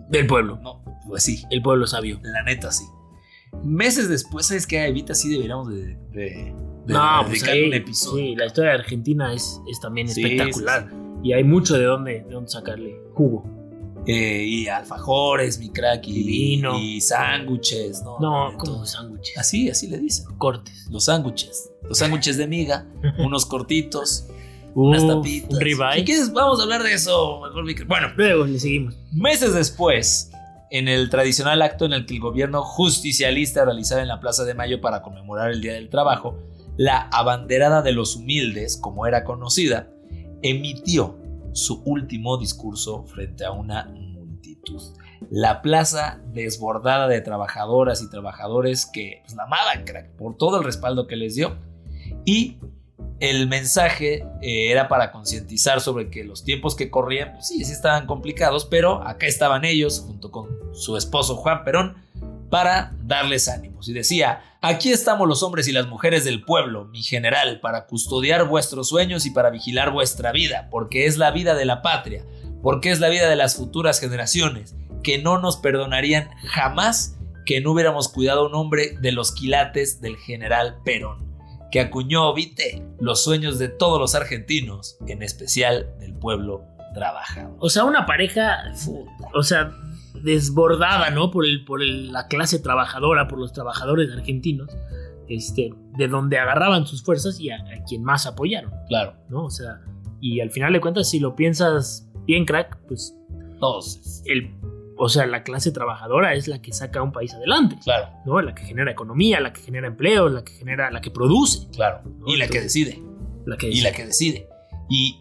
[0.09, 0.59] Del pueblo.
[0.62, 1.44] No, pues sí.
[1.51, 2.20] El pueblo sabio.
[2.23, 2.85] La neta sí.
[3.62, 4.85] Meses después, ¿sabes qué?
[4.87, 6.55] Evita sí deberíamos de de
[6.87, 8.25] No, pues un episodio.
[8.25, 10.90] sí, la historia de Argentina es, es también Sí, espectacular.
[11.23, 13.63] Y hay mucho de dónde, de dónde sacarle jugo.
[14.07, 16.79] Eh, y alfajores, mi crack, y, Divino.
[16.79, 18.19] y sándwiches, ¿no?
[18.21, 19.38] No, como sándwiches.
[19.38, 20.27] Así, así le dicen.
[20.37, 20.87] Cortes.
[20.90, 21.71] Los sándwiches.
[21.88, 22.87] Los sándwiches de miga,
[23.19, 24.27] unos cortitos,
[24.75, 25.51] unas tapitas.
[25.51, 26.05] Un Si ribeye.
[26.05, 27.40] quieres, vamos a hablar de eso.
[27.87, 28.95] Bueno, Luego le seguimos.
[29.12, 30.31] Meses después,
[30.71, 34.53] en el tradicional acto en el que el gobierno justicialista realizaba en la Plaza de
[34.55, 36.37] Mayo para conmemorar el Día del Trabajo,
[36.77, 39.88] la abanderada de los humildes, como era conocida,
[40.43, 41.17] emitió
[41.55, 44.83] su último discurso frente a una multitud.
[45.31, 50.64] La plaza desbordada de trabajadoras y trabajadores que pues, la amaban, crack, por todo el
[50.64, 51.57] respaldo que les dio.
[52.25, 52.59] Y
[53.21, 57.73] el mensaje eh, era para concientizar sobre que los tiempos que corrían, pues sí, sí
[57.73, 62.04] estaban complicados, pero acá estaban ellos, junto con su esposo Juan Perón,
[62.55, 63.88] para darles ánimos.
[63.88, 68.47] Y decía, aquí estamos los hombres y las mujeres del pueblo, mi general, para custodiar
[68.47, 72.25] vuestros sueños y para vigilar vuestra vida, porque es la vida de la patria,
[72.62, 77.73] porque es la vida de las futuras generaciones, que no nos perdonarían jamás que no
[77.73, 81.35] hubiéramos cuidado a un hombre de los quilates del general Perón
[81.73, 86.62] que acuñó, viste, los sueños de todos los argentinos, en especial del pueblo
[86.95, 87.57] trabajador.
[87.59, 88.73] O sea, una pareja,
[89.35, 89.75] o sea,
[90.22, 91.31] desbordada, ¿no?
[91.31, 94.70] Por, el, por el- la clase trabajadora, por los trabajadores argentinos,
[95.29, 99.44] este, de donde agarraban sus fuerzas y a, a quien más apoyaron, Claro, ¿no?
[99.44, 99.81] O sea,
[100.20, 103.14] y al final de cuentas, si lo piensas bien, crack, pues
[103.61, 104.55] todos, el,
[104.96, 108.40] o sea, la clase trabajadora es la que saca a un país adelante, claro, ¿no?
[108.40, 112.03] La que genera economía, la que genera empleo, la que genera, la que produce, claro.
[112.27, 113.03] Y la que decide,
[113.46, 114.48] la que y la que decide.
[114.88, 115.20] Y,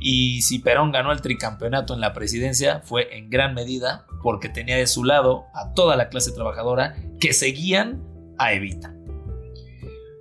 [0.00, 4.76] y si Perón ganó el tricampeonato en la presidencia, fue en gran medida porque tenía
[4.76, 8.02] de su lado a toda la clase trabajadora que seguían
[8.38, 8.94] a Evita.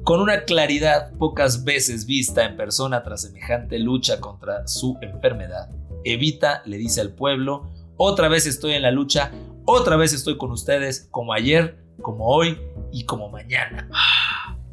[0.04, 5.70] Con una claridad pocas veces vista en persona tras semejante lucha contra su enfermedad,
[6.04, 9.32] Evita le dice al pueblo, otra vez estoy en la lucha,
[9.65, 12.58] otra vez estoy con ustedes, como ayer, como hoy
[12.92, 13.89] y como mañana.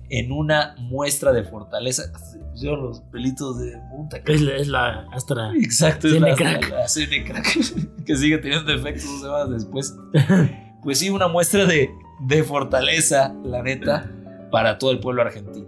[0.08, 2.04] En una muestra de fortaleza,
[2.52, 4.18] pusieron los pelitos de punta.
[4.24, 5.52] es la, es la Astra.
[5.56, 6.70] Exacto, es la, Crack.
[6.70, 6.86] la
[7.24, 9.94] Crack, que sigue teniendo efectos dos semanas después.
[10.82, 11.90] Pues sí, una muestra de,
[12.20, 14.08] de fortaleza, la neta,
[14.52, 15.66] para todo el pueblo argentino.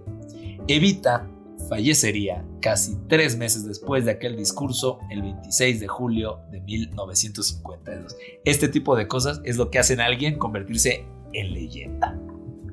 [0.68, 1.26] Evita
[1.68, 8.16] fallecería casi tres meses después de aquel discurso, el 26 de julio de 1952.
[8.44, 12.18] Este tipo de cosas es lo que hacen a alguien convertirse en leyenda.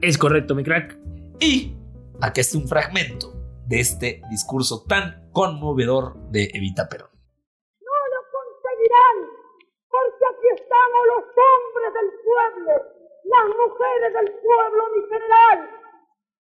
[0.02, 0.98] Es correcto, mi crack.
[1.40, 1.76] Y
[2.22, 3.34] aquí está un fragmento
[3.68, 7.10] de este discurso tan conmovedor de Evita Perón.
[7.12, 9.18] lo conseguirán,
[9.90, 12.72] porque aquí estamos los hombres del pueblo,
[13.26, 15.70] las mujeres del pueblo, mi general,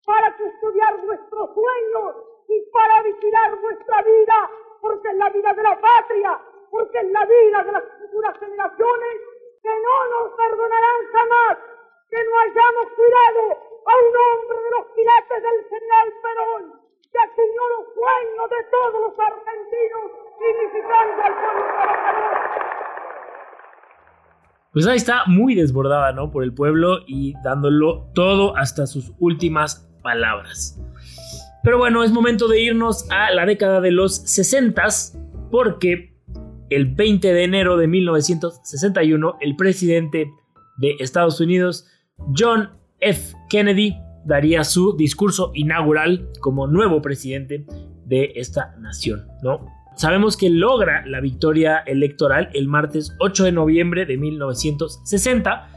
[0.04, 2.16] para custodiar vuestros sueños
[2.50, 4.38] y para vigilar vuestra vida,
[4.82, 9.14] porque es la vida de la patria, porque es la vida de las futuras generaciones
[9.62, 11.58] que no nos perdonarán jamás
[12.12, 17.64] que no hayamos cuidado a un hombre de los quilates del general Perón, que acuñó
[17.78, 20.06] los sueños de todos los argentinos
[20.40, 22.62] dignificando al pueblo.
[24.74, 26.32] Pues ahí está, muy desbordada, ¿no?
[26.32, 30.80] Por el pueblo y dándolo todo hasta sus últimas palabras.
[31.64, 34.84] Pero bueno, es momento de irnos a la década de los 60
[35.52, 36.16] porque
[36.70, 40.32] el 20 de enero de 1961 el presidente
[40.78, 41.88] de Estados Unidos,
[42.36, 43.36] John F.
[43.50, 47.66] Kennedy, daría su discurso inaugural como nuevo presidente
[48.06, 49.66] de esta nación, ¿no?
[49.96, 55.70] Sabemos que logra la victoria electoral el martes 8 de noviembre de 1960,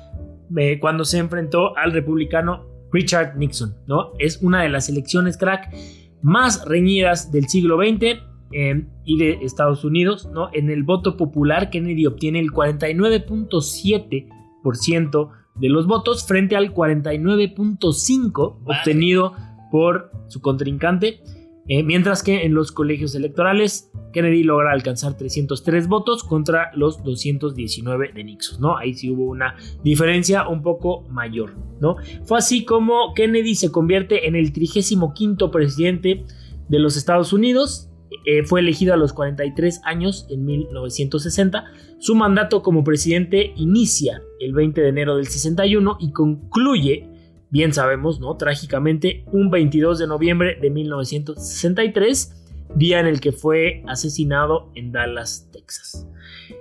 [0.56, 4.12] eh, cuando se enfrentó al republicano Richard Nixon, ¿no?
[4.18, 5.74] Es una de las elecciones crack
[6.22, 8.20] más reñidas del siglo XX
[8.52, 10.48] eh, y de Estados Unidos, ¿no?
[10.52, 19.34] En el voto popular, Kennedy obtiene el 49.7% de los votos frente al 49.5% obtenido
[19.70, 21.20] por su contrincante.
[21.66, 28.12] Eh, mientras que en los colegios electorales Kennedy logra alcanzar 303 votos contra los 219
[28.12, 28.76] de Nixon, ¿no?
[28.76, 31.96] Ahí sí hubo una diferencia un poco mayor, ¿no?
[32.24, 36.24] Fue así como Kennedy se convierte en el 35 presidente
[36.68, 37.90] de los Estados Unidos.
[38.26, 41.64] Eh, fue elegido a los 43 años en 1960.
[41.98, 47.14] Su mandato como presidente inicia el 20 de enero del 61 y concluye
[47.54, 48.36] bien sabemos, ¿no?
[48.36, 55.48] Trágicamente, un 22 de noviembre de 1963, día en el que fue asesinado en Dallas,
[55.52, 56.04] Texas.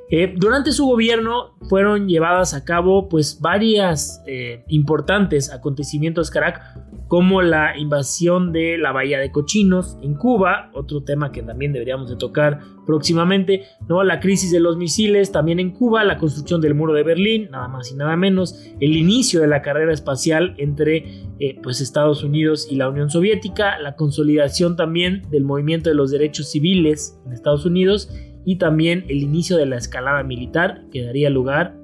[0.10, 6.62] Eh, durante su gobierno fueron llevadas a cabo pues varias eh, importantes acontecimientos crack
[7.08, 12.10] como la invasión de la bahía de Cochinos en Cuba, otro tema que también deberíamos
[12.10, 14.04] de tocar próximamente, ¿no?
[14.04, 17.68] la crisis de los misiles también en Cuba, la construcción del muro de Berlín, nada
[17.68, 22.68] más y nada menos, el inicio de la carrera espacial entre eh, pues Estados Unidos
[22.70, 27.66] y la Unión Soviética, la consolidación también del movimiento de los derechos civiles en Estados
[27.66, 28.10] Unidos
[28.46, 31.76] y también el inicio de la escalada militar que daría lugar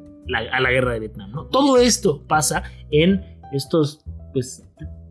[0.51, 1.31] a la guerra de Vietnam.
[1.31, 1.45] ¿no?
[1.45, 4.63] Todo esto pasa en estos pues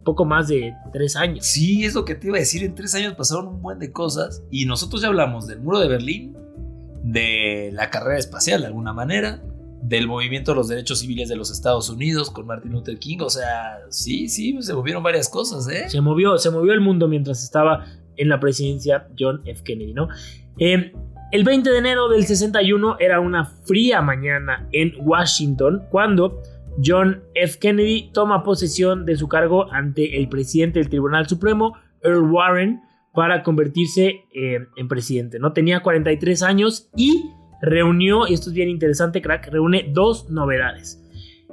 [0.05, 1.45] poco más de tres años.
[1.45, 2.63] Sí, es lo que te iba a decir.
[2.65, 4.43] En tres años pasaron un buen de cosas.
[4.51, 6.35] Y nosotros ya hablamos del muro de Berlín,
[7.03, 9.43] de la carrera espacial de alguna manera,
[9.83, 13.19] del movimiento de los derechos civiles de los Estados Unidos con Martin Luther King.
[13.21, 15.91] O sea, sí, sí, se movieron varias cosas, ¿eh?
[15.91, 17.85] Se movió, se movió el mundo mientras estaba
[18.17, 19.63] en la presidencia John F.
[19.63, 20.09] Kennedy, ¿no?
[20.59, 20.93] Eh,
[21.31, 26.41] el 20 de enero del 61 era una fría mañana en Washington cuando
[26.83, 27.59] John F.
[27.59, 32.81] Kennedy toma posesión de su cargo ante el presidente del Tribunal Supremo, Earl Warren,
[33.13, 35.39] para convertirse eh, en presidente.
[35.39, 35.53] ¿no?
[35.53, 41.05] Tenía 43 años y reunió, y esto es bien interesante, crack, reúne dos novedades.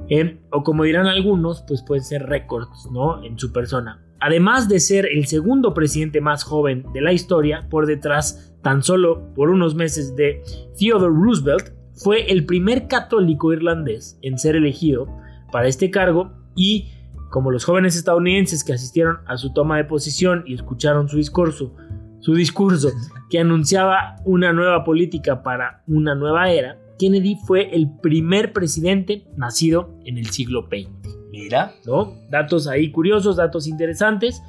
[0.10, 3.24] Eh, o como dirán algunos, pues pueden ser récords ¿no?
[3.24, 4.02] en su persona.
[4.20, 9.32] Además de ser el segundo presidente más joven de la historia, por detrás tan solo
[9.36, 10.42] por unos meses de
[10.76, 15.08] Theodore Roosevelt, fue el primer católico irlandés en ser elegido
[15.52, 16.90] para este cargo y
[17.30, 21.76] como los jóvenes estadounidenses que asistieron a su toma de posición y escucharon su discurso,
[22.22, 22.90] su discurso
[23.30, 29.94] que anunciaba una nueva política para una nueva era, Kennedy fue el primer presidente nacido
[30.06, 30.90] en el siglo XX.
[31.30, 32.16] Mira, ¿no?
[32.32, 34.42] Datos ahí curiosos, datos interesantes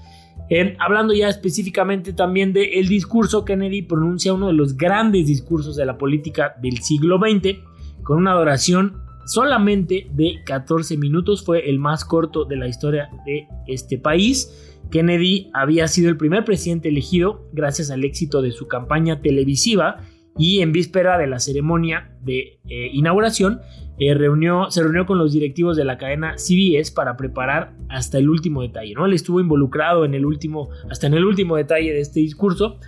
[0.78, 5.98] hablando ya específicamente también del discurso, Kennedy pronuncia uno de los grandes discursos de la
[5.98, 7.58] política del siglo XX
[8.02, 11.44] con una duración solamente de 14 minutos.
[11.44, 14.78] Fue el más corto de la historia de este país.
[14.90, 19.98] Kennedy había sido el primer presidente elegido gracias al éxito de su campaña televisiva
[20.38, 23.60] y en víspera de la ceremonia de eh, inauguración
[23.98, 28.28] eh, reunió, se reunió con los directivos de la cadena CBS para preparar hasta el
[28.28, 28.94] último detalle.
[28.94, 29.06] ¿no?
[29.06, 32.78] Él estuvo involucrado en el último, hasta en el último detalle de este discurso.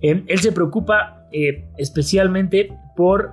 [0.00, 1.14] Eh, él se preocupa
[1.76, 3.32] especialmente por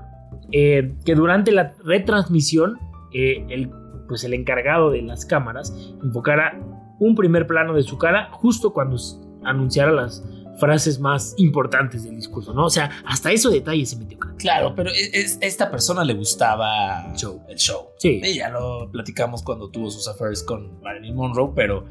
[0.51, 2.77] que durante la retransmisión
[3.13, 3.69] el,
[4.09, 6.59] pues el encargado de las cámaras enfocara
[6.99, 8.97] un primer plano de su cara justo cuando
[9.43, 10.23] anunciara las
[10.57, 12.65] frases más importantes del discurso, ¿no?
[12.65, 14.17] O sea, hasta eso detalle se metió.
[14.37, 17.41] Claro, pero es, esta persona le gustaba show.
[17.47, 17.89] el show.
[17.97, 18.21] Sí.
[18.35, 21.85] ya lo platicamos cuando tuvo sus affairs con Marilyn Monroe, pero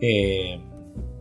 [0.00, 0.60] eh,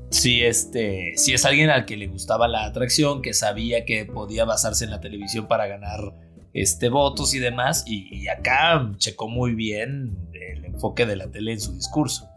[0.10, 4.46] sí, este, sí es alguien al que le gustaba la atracción, que sabía que podía
[4.46, 6.16] basarse en la televisión para ganar
[6.54, 11.60] este, votos y demás, y acá checó muy bien el enfoque de la tele en
[11.60, 12.30] su discurso.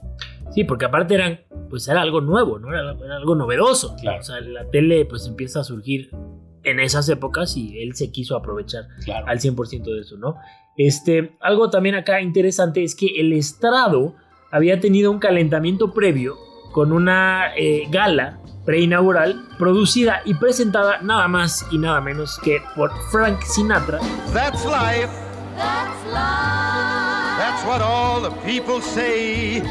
[0.51, 2.69] Sí, porque aparte eran, pues era algo nuevo, ¿no?
[2.69, 3.95] Era, algo novedoso.
[3.95, 6.11] O sea, la tele pues empieza a surgir
[6.63, 8.89] en esas épocas y él se quiso aprovechar
[9.27, 10.37] al 100% de eso, ¿no?
[10.77, 14.15] Este, algo también acá interesante es que el estrado
[14.51, 16.37] había tenido un calentamiento previo
[16.73, 22.91] con una eh, gala preinaugural producida y presentada nada más y nada menos que por
[23.11, 24.01] Frank Sinatra.
[24.35, 25.09] That's life.
[25.57, 26.97] That's life.
[27.39, 29.63] That's what all the people say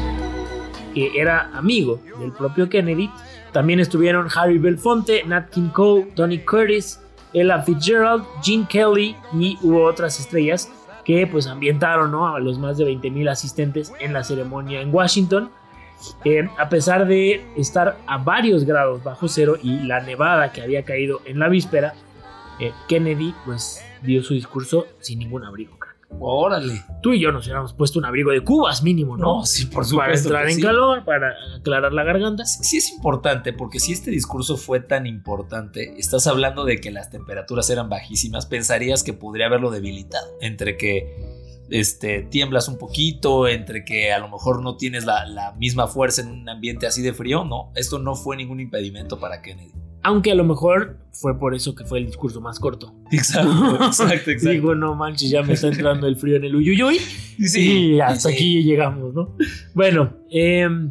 [0.96, 3.10] que era amigo del propio Kennedy.
[3.52, 6.98] También estuvieron Harry Belfonte, Nat King Cole, Tony Curtis,
[7.34, 10.72] Ella Fitzgerald, Gene Kelly y hubo otras estrellas
[11.04, 15.50] que pues ambientaron a los más de 20.000 asistentes en la ceremonia en Washington.
[16.24, 20.82] Eh, a pesar de estar a varios grados bajo cero y la nevada que había
[20.82, 21.92] caído en la víspera,
[22.58, 25.75] eh, Kennedy pues dio su discurso sin ningún abrigo.
[26.18, 26.82] Órale.
[27.02, 29.38] Tú y yo nos hubiéramos puesto un abrigo de cubas mínimo, ¿no?
[29.38, 30.30] No, sí, por supuesto.
[30.30, 32.44] Para entrar en calor, para aclarar la garganta.
[32.44, 37.10] Sí, es importante, porque si este discurso fue tan importante, estás hablando de que las
[37.10, 40.26] temperaturas eran bajísimas, pensarías que podría haberlo debilitado.
[40.40, 41.14] Entre que
[41.70, 46.22] este, tiemblas un poquito, entre que a lo mejor no tienes la, la misma fuerza
[46.22, 47.72] en un ambiente así de frío, no.
[47.74, 49.72] Esto no fue ningún impedimento para Kennedy.
[50.02, 52.94] Aunque a lo mejor fue por eso que fue el discurso más corto.
[53.10, 54.50] Exacto, exacto, exacto.
[54.50, 56.98] Digo, no manches, ya me está entrando el frío en el uyuyuy.
[57.38, 59.36] Sí, y hasta aquí llegamos, ¿no?
[59.74, 60.90] Bueno, em,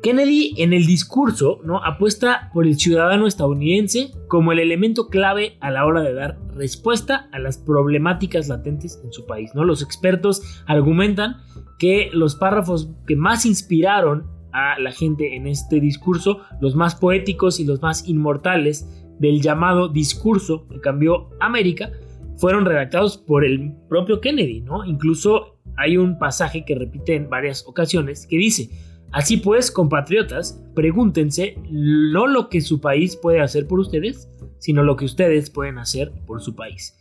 [0.00, 1.84] Kennedy en el discurso ¿no?
[1.84, 7.28] apuesta por el ciudadano estadounidense como el elemento clave a la hora de dar respuesta
[7.32, 9.50] a las problemáticas latentes en su país.
[9.56, 9.64] ¿no?
[9.64, 11.38] Los expertos argumentan
[11.80, 17.60] que los párrafos que más inspiraron a la gente en este discurso, los más poéticos
[17.60, 18.88] y los más inmortales
[19.18, 21.90] del llamado discurso que cambió América,
[22.36, 24.84] fueron redactados por el propio Kennedy, ¿no?
[24.84, 28.70] Incluso hay un pasaje que repite en varias ocasiones que dice,
[29.12, 34.96] así pues, compatriotas, pregúntense no lo que su país puede hacer por ustedes, sino lo
[34.96, 36.96] que ustedes pueden hacer por su país.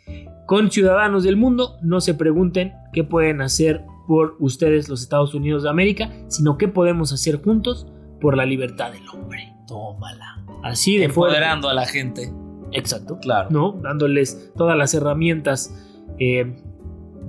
[0.45, 5.63] Con ciudadanos del mundo, no se pregunten qué pueden hacer por ustedes los Estados Unidos
[5.63, 7.87] de América, sino qué podemos hacer juntos
[8.21, 9.53] por la libertad del hombre.
[9.67, 10.43] Tómala.
[10.63, 11.35] Así de fuerte.
[11.35, 12.31] Empoderando a la gente.
[12.71, 13.19] Exacto.
[13.21, 13.49] Claro.
[13.51, 13.73] ¿no?
[13.83, 15.73] Dándoles todas las herramientas
[16.19, 16.61] eh,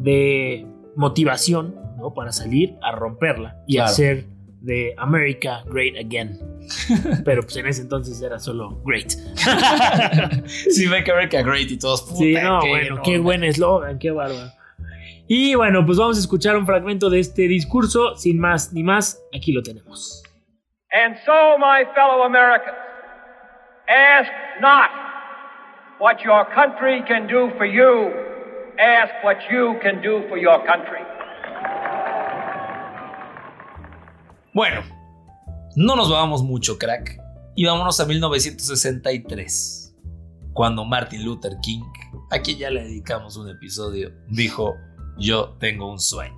[0.00, 0.66] de
[0.96, 2.14] motivación, ¿no?
[2.14, 3.90] Para salir a romperla y Claro.
[3.90, 4.26] hacer
[4.60, 6.38] de America great again.
[7.24, 9.10] Pero pues en ese entonces era solo great.
[10.46, 12.02] sí, Make America Great y todos.
[12.02, 14.50] Puta, sí, no, qué bueno, no, qué buen eslogan, qué bárbaro.
[15.30, 19.22] Y bueno, pues vamos a escuchar un fragmento de este discurso, sin más ni más,
[19.36, 20.22] aquí lo tenemos.
[20.90, 22.78] And so, my fellow Americans,
[23.88, 24.30] ask
[24.62, 24.88] not
[26.00, 28.10] what your country can do for you,
[28.78, 31.04] ask what you can do for your country.
[34.54, 34.82] Bueno,
[35.76, 37.20] no nos vamos mucho, crack.
[37.54, 39.94] Y vámonos a 1963,
[40.54, 41.82] cuando Martin Luther King,
[42.30, 44.74] a quien ya le dedicamos un episodio, dijo,
[45.18, 46.36] yo tengo un sueño.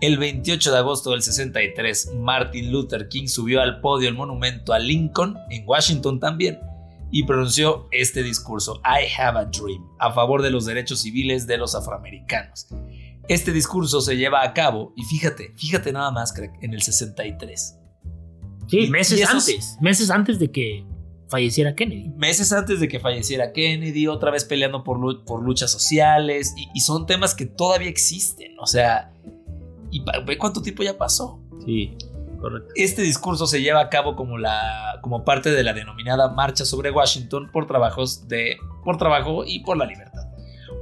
[0.00, 4.78] El 28 de agosto del 63, Martin Luther King subió al podio el monumento a
[4.78, 6.58] Lincoln, en Washington también,
[7.10, 11.56] y pronunció este discurso, I have a dream, a favor de los derechos civiles de
[11.58, 12.66] los afroamericanos.
[13.28, 17.78] Este discurso se lleva a cabo, y fíjate, fíjate nada más, crack, en el 63.
[18.68, 20.84] Sí, meses esos- antes, meses antes de que
[21.28, 22.10] falleciera Kennedy.
[22.16, 26.68] meses antes de que falleciera Kennedy, otra vez peleando por, lu- por luchas sociales, y,
[26.74, 29.12] y son temas que todavía existen, o sea,
[29.90, 31.40] y ve cuánto tiempo ya pasó.
[31.64, 31.96] Sí,
[32.40, 32.68] correcto.
[32.74, 36.90] Este discurso se lleva a cabo como, la, como parte de la denominada Marcha sobre
[36.90, 40.22] Washington por, trabajos de, por trabajo y por la libertad.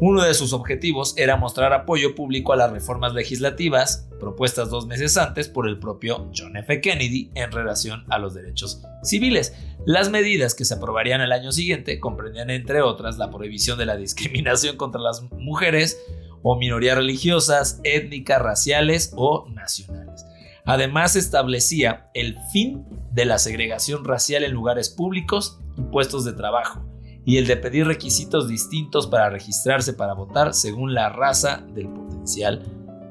[0.00, 5.16] Uno de sus objetivos era mostrar apoyo público a las reformas legislativas propuestas dos meses
[5.16, 6.80] antes por el propio John F.
[6.80, 9.54] Kennedy en relación a los derechos civiles.
[9.84, 13.96] Las medidas que se aprobarían el año siguiente comprendían, entre otras, la prohibición de la
[13.96, 16.00] discriminación contra las mujeres
[16.42, 20.24] o minorías religiosas, étnicas, raciales o nacionales.
[20.64, 26.84] Además establecía el fin de la segregación racial en lugares públicos y puestos de trabajo,
[27.24, 32.62] y el de pedir requisitos distintos para registrarse para votar según la raza del potencial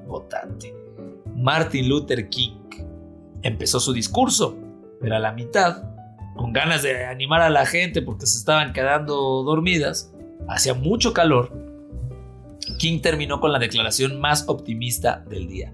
[0.07, 0.73] votante.
[1.35, 2.69] Martin Luther King
[3.41, 4.57] empezó su discurso,
[5.01, 5.90] pero a la mitad,
[6.35, 10.11] con ganas de animar a la gente porque se estaban quedando dormidas,
[10.47, 11.51] hacía mucho calor,
[12.77, 15.73] King terminó con la declaración más optimista del día.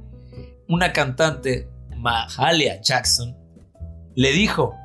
[0.67, 3.35] Una cantante, Mahalia Jackson,
[4.15, 4.75] le dijo,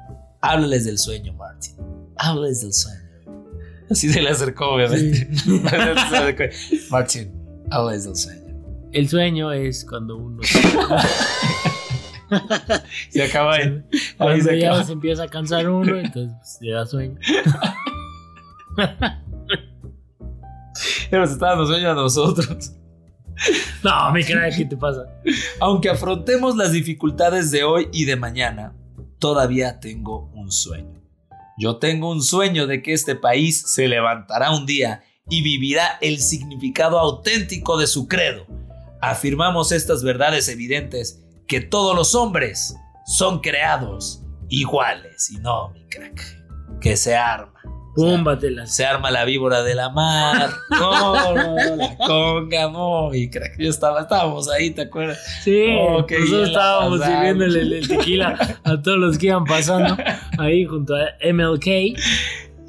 [0.40, 1.76] háblales del sueño, Martin,
[2.16, 3.00] háblales del sueño.
[3.90, 5.28] Así se le acercó, obviamente.
[6.90, 7.32] Martin,
[7.70, 8.42] háblales del sueño.
[8.92, 10.42] El sueño es cuando uno
[13.10, 13.56] Se acaba
[14.16, 14.84] cuando se ya acaba.
[14.84, 17.18] se empieza a cansar uno, entonces pues, le da sueño.
[21.12, 22.72] Nos está dando sueño a nosotros.
[23.82, 25.06] No, me crack, ¿qué te pasa?
[25.58, 28.76] Aunque afrontemos las dificultades de hoy y de mañana,
[29.18, 31.02] todavía tengo un sueño.
[31.58, 36.20] Yo tengo un sueño de que este país se levantará un día y vivirá el
[36.20, 38.46] significado auténtico de su credo.
[39.00, 41.21] Afirmamos estas verdades evidentes
[41.52, 42.74] que todos los hombres
[43.04, 45.30] son creados iguales.
[45.30, 46.18] Y no, mi crack,
[46.80, 47.52] que se arma.
[47.94, 48.74] Púmbatelas.
[48.74, 50.48] Se arma la víbora de la mar.
[50.70, 53.58] No, no, la conga, no, mi crack.
[53.58, 55.18] Yo estaba, estábamos ahí, ¿te acuerdas?
[55.44, 57.18] Sí, Oh, nosotros estábamos pasamos.
[57.18, 59.94] sirviéndole el, tequila a todos los que iban pasando
[60.38, 61.66] ahí junto a MLK.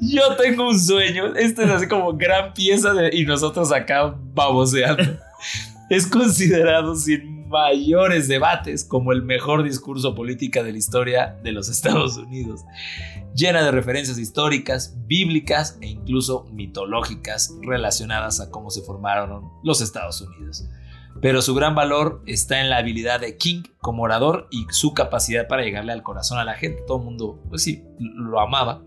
[0.02, 1.34] Yo tengo un sueño.
[1.36, 5.04] Este es así como gran pieza de, y nosotros acá baboseando.
[5.88, 11.68] es considerado sin mayores debates como el mejor discurso política de la historia de los
[11.70, 12.62] Estados Unidos.
[13.36, 20.20] Llena de referencias históricas, bíblicas e incluso mitológicas relacionadas a cómo se formaron los Estados
[20.20, 20.64] Unidos.
[21.20, 25.46] Pero su gran valor está en la habilidad de King como orador y su capacidad
[25.46, 26.82] para llegarle al corazón a la gente.
[26.88, 28.82] Todo el mundo, pues sí, lo amaba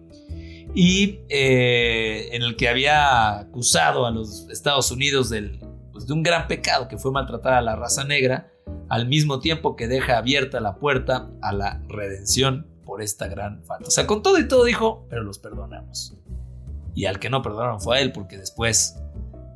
[0.76, 5.60] y eh, en el que había acusado a los Estados Unidos del,
[5.98, 8.52] pues, de un gran pecado que fue maltratar a la raza negra,
[8.90, 13.88] al mismo tiempo que deja abierta la puerta a la redención por esta gran falta.
[13.88, 16.16] O sea, con todo y todo dijo, pero los perdonamos.
[16.96, 18.98] Y al que no perdonaron fue a él, porque después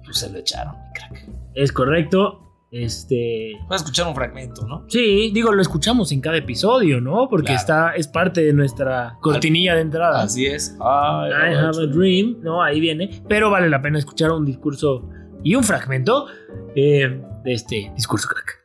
[0.04, 1.30] pues, se lo echaron, mi crack.
[1.56, 2.48] Es correcto.
[2.72, 3.54] Este.
[3.68, 4.86] Voy a escuchar un fragmento, ¿no?
[4.88, 7.28] Sí, digo, lo escuchamos en cada episodio, ¿no?
[7.30, 7.60] Porque Claro.
[7.60, 10.22] está, es parte de nuestra cortinilla de entrada.
[10.22, 10.78] Así es.
[10.80, 12.64] I have a dream, ¿no?
[12.64, 13.10] Ahí viene.
[13.28, 15.10] Pero vale la pena escuchar un discurso
[15.44, 16.28] y un fragmento
[16.76, 18.61] eh, de este discurso crack.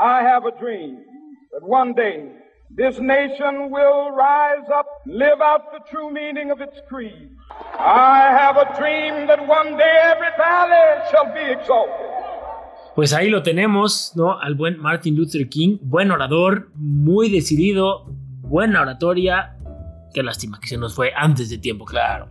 [0.00, 0.96] I have a dream
[1.52, 2.24] that one day
[2.74, 7.28] this nation will rise up, live out the true meaning of its creed.
[7.78, 12.06] I have a dream that one day every valley shall be exalted.
[12.94, 14.40] Pues ahí lo tenemos, ¿no?
[14.40, 18.06] Al buen Martin Luther King, buen orador, muy decidido,
[18.40, 19.58] buena oratoria.
[20.14, 22.28] Qué lástima que se nos fue antes de tiempo, claro.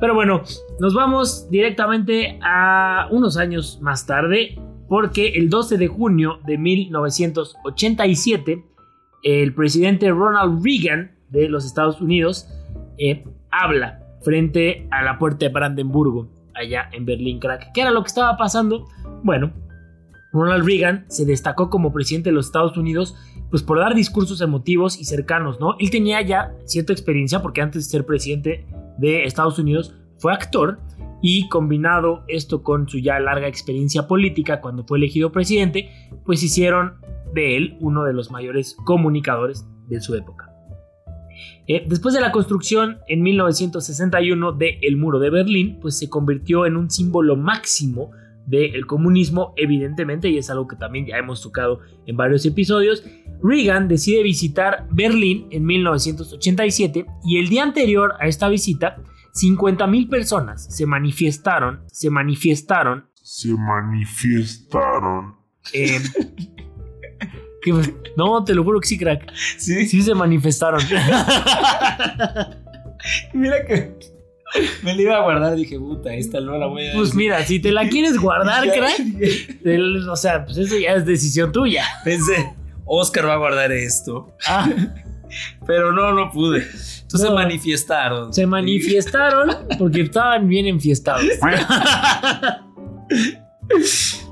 [0.00, 0.42] Pero bueno,
[0.80, 4.58] nos vamos directamente a unos años más tarde,
[4.90, 8.62] porque el 12 de junio de 1987,
[9.22, 12.48] el presidente Ronald Reagan de los Estados Unidos
[12.98, 17.70] eh, habla frente a la puerta de Brandenburgo, allá en Berlín, crack.
[17.72, 18.88] ¿Qué era lo que estaba pasando?
[19.22, 19.52] Bueno,
[20.32, 23.14] Ronald Reagan se destacó como presidente de los Estados Unidos
[23.48, 25.76] pues por dar discursos emotivos y cercanos, ¿no?
[25.78, 28.66] Él tenía ya cierta experiencia porque antes de ser presidente
[28.98, 30.80] de Estados Unidos fue actor
[31.22, 35.90] y combinado esto con su ya larga experiencia política cuando fue elegido presidente,
[36.24, 36.94] pues hicieron
[37.34, 40.50] de él uno de los mayores comunicadores de su época.
[41.66, 46.66] Eh, después de la construcción en 1961 del el muro de Berlín, pues se convirtió
[46.66, 48.10] en un símbolo máximo
[48.46, 53.04] del comunismo, evidentemente, y es algo que también ya hemos tocado en varios episodios.
[53.42, 58.96] Reagan decide visitar Berlín en 1987 y el día anterior a esta visita,
[59.34, 65.36] 50.000 personas se manifestaron, se manifestaron, se manifestaron.
[65.72, 66.00] eh,
[67.62, 69.30] que- no, te lo juro que sí, crack.
[69.58, 69.86] Sí.
[69.86, 70.80] Sí se manifestaron.
[73.32, 73.94] Mira que
[74.82, 75.54] me la iba a guardar.
[75.56, 77.16] Dije, puta, esta no la voy a Pues decir".
[77.18, 78.98] mira, si te la quieres guardar, crack,
[79.64, 81.84] el- o sea, pues eso ya es decisión tuya.
[82.04, 82.52] Pensé,
[82.84, 84.34] Oscar va a guardar esto.
[84.46, 84.68] Ah,
[85.66, 86.64] Pero no, no pude.
[87.02, 87.34] Entonces No.
[87.34, 88.32] manifestaron.
[88.32, 91.24] se manifestaron porque estaban bien enfiestados.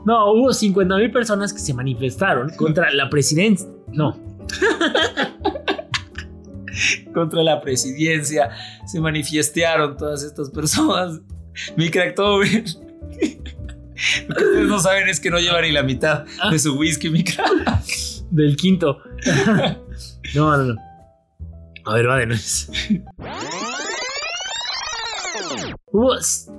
[0.05, 3.69] No, hubo 50 mil personas que se manifestaron contra la presidencia.
[3.93, 4.19] No,
[7.15, 8.51] contra la presidencia.
[8.87, 11.21] Se manifestaron todas estas personas.
[11.77, 12.65] Mi crack todo bien.
[14.29, 17.11] Lo que ustedes no saben es que no lleva ni la mitad de su whisky,
[17.11, 17.49] mi crack.
[18.31, 18.99] del quinto.
[20.35, 20.77] No, no, no.
[21.89, 22.29] A ver, va de.
[25.91, 26.13] Hubo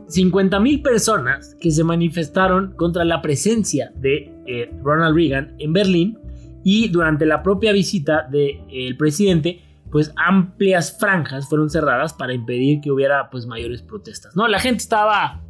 [0.08, 6.18] 50 mil personas que se manifestaron contra la presencia de eh, Ronald Reagan en Berlín
[6.64, 9.62] y durante la propia visita del presidente,
[9.92, 14.36] pues amplias franjas fueron cerradas para impedir que hubiera pues mayores protestas.
[14.36, 15.44] No, la gente estaba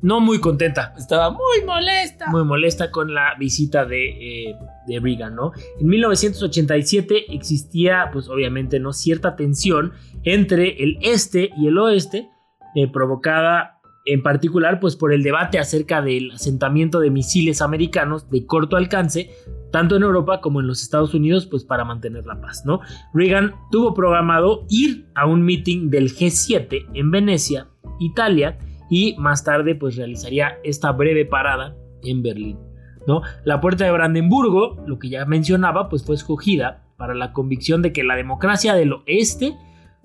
[0.00, 2.28] no muy contenta, Estaba muy molesta.
[2.28, 4.56] muy molesta con la visita de, eh,
[4.86, 5.52] de Reagan, ¿no?
[5.78, 8.92] En 1987 existía, pues obviamente, ¿no?
[8.92, 12.28] Cierta tensión entre el este y el oeste,
[12.74, 13.76] eh, provocada
[14.06, 19.30] en particular, pues por el debate acerca del asentamiento de misiles americanos de corto alcance,
[19.72, 22.80] tanto en Europa como en los Estados Unidos, pues para mantener la paz, ¿no?
[23.12, 27.66] Reagan tuvo programado ir a un meeting del G7 en Venecia,
[27.98, 28.58] Italia,
[28.88, 32.65] y más tarde pues realizaría esta breve parada en Berlín.
[33.06, 33.22] ¿No?
[33.44, 37.92] La puerta de Brandenburgo, lo que ya mencionaba, pues fue escogida para la convicción de
[37.92, 39.56] que la democracia del oeste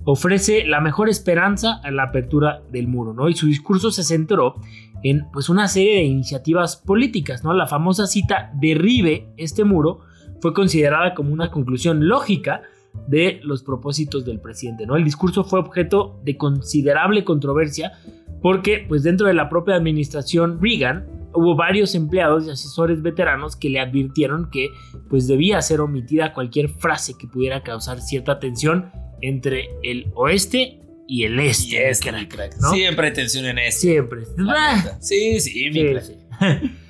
[0.04, 3.30] ofrece la mejor esperanza a la apertura del muro, ¿no?
[3.30, 4.56] Y su discurso se centró
[5.04, 7.54] en pues una serie de iniciativas políticas, ¿no?
[7.54, 10.02] La famosa cita derribe este muro
[10.42, 12.64] fue considerada como una conclusión lógica
[13.08, 14.96] de los propósitos del presidente, ¿no?
[14.96, 17.94] El discurso fue objeto de considerable controversia
[18.42, 23.70] porque pues dentro de la propia administración Reagan hubo varios empleados y asesores veteranos que
[23.70, 24.70] le advirtieron que
[25.10, 31.24] pues debía ser omitida cualquier frase que pudiera causar cierta tensión entre el oeste y
[31.26, 31.70] el este.
[31.70, 32.56] Y este, mi crack.
[32.62, 32.72] ¿no?
[32.72, 33.82] Siempre tensión en este.
[33.82, 34.22] Siempre.
[34.38, 34.98] neta.
[35.02, 36.04] Sí, sí, mi Sí, crack.
[36.04, 36.16] sí.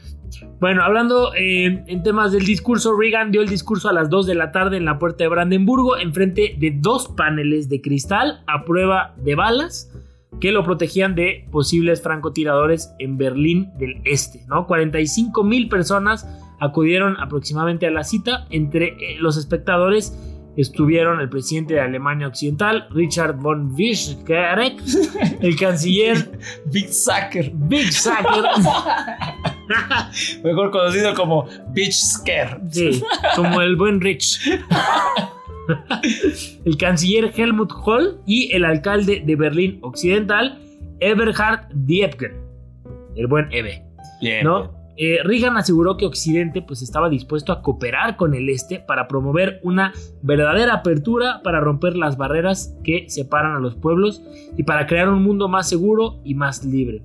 [0.60, 4.36] Bueno, hablando eh, en temas del discurso, Reagan dio el discurso a las 2 de
[4.36, 9.16] la tarde en la puerta de Brandenburgo, enfrente de dos paneles de cristal a prueba
[9.18, 9.92] de balas
[10.40, 14.44] que lo protegían de posibles francotiradores en Berlín del Este.
[14.48, 14.66] ¿no?
[14.68, 16.28] 45 mil personas
[16.60, 18.48] acudieron aproximadamente a la cita.
[18.50, 20.18] Entre eh, los espectadores
[20.56, 24.82] estuvieron el presidente de Alemania Occidental, Richard von Bismarck,
[25.42, 27.52] el canciller Big Sucker.
[27.54, 28.44] Big Sacker.
[30.44, 32.60] Mejor conocido como Bitch Scare.
[32.70, 33.04] Sí,
[33.36, 34.42] como el buen Rich.
[36.66, 40.60] el canciller Helmut Kohl y el alcalde de Berlín Occidental,
[41.00, 42.34] Eberhard Diepgen.
[43.16, 43.84] El buen Ebe.
[44.22, 44.46] Bien.
[44.46, 44.82] ¿no?
[44.98, 49.60] Eh, Reagan aseguró que Occidente pues, estaba dispuesto a cooperar con el Este para promover
[49.64, 54.22] una verdadera apertura para romper las barreras que separan a los pueblos
[54.58, 57.02] y para crear un mundo más seguro y más libre.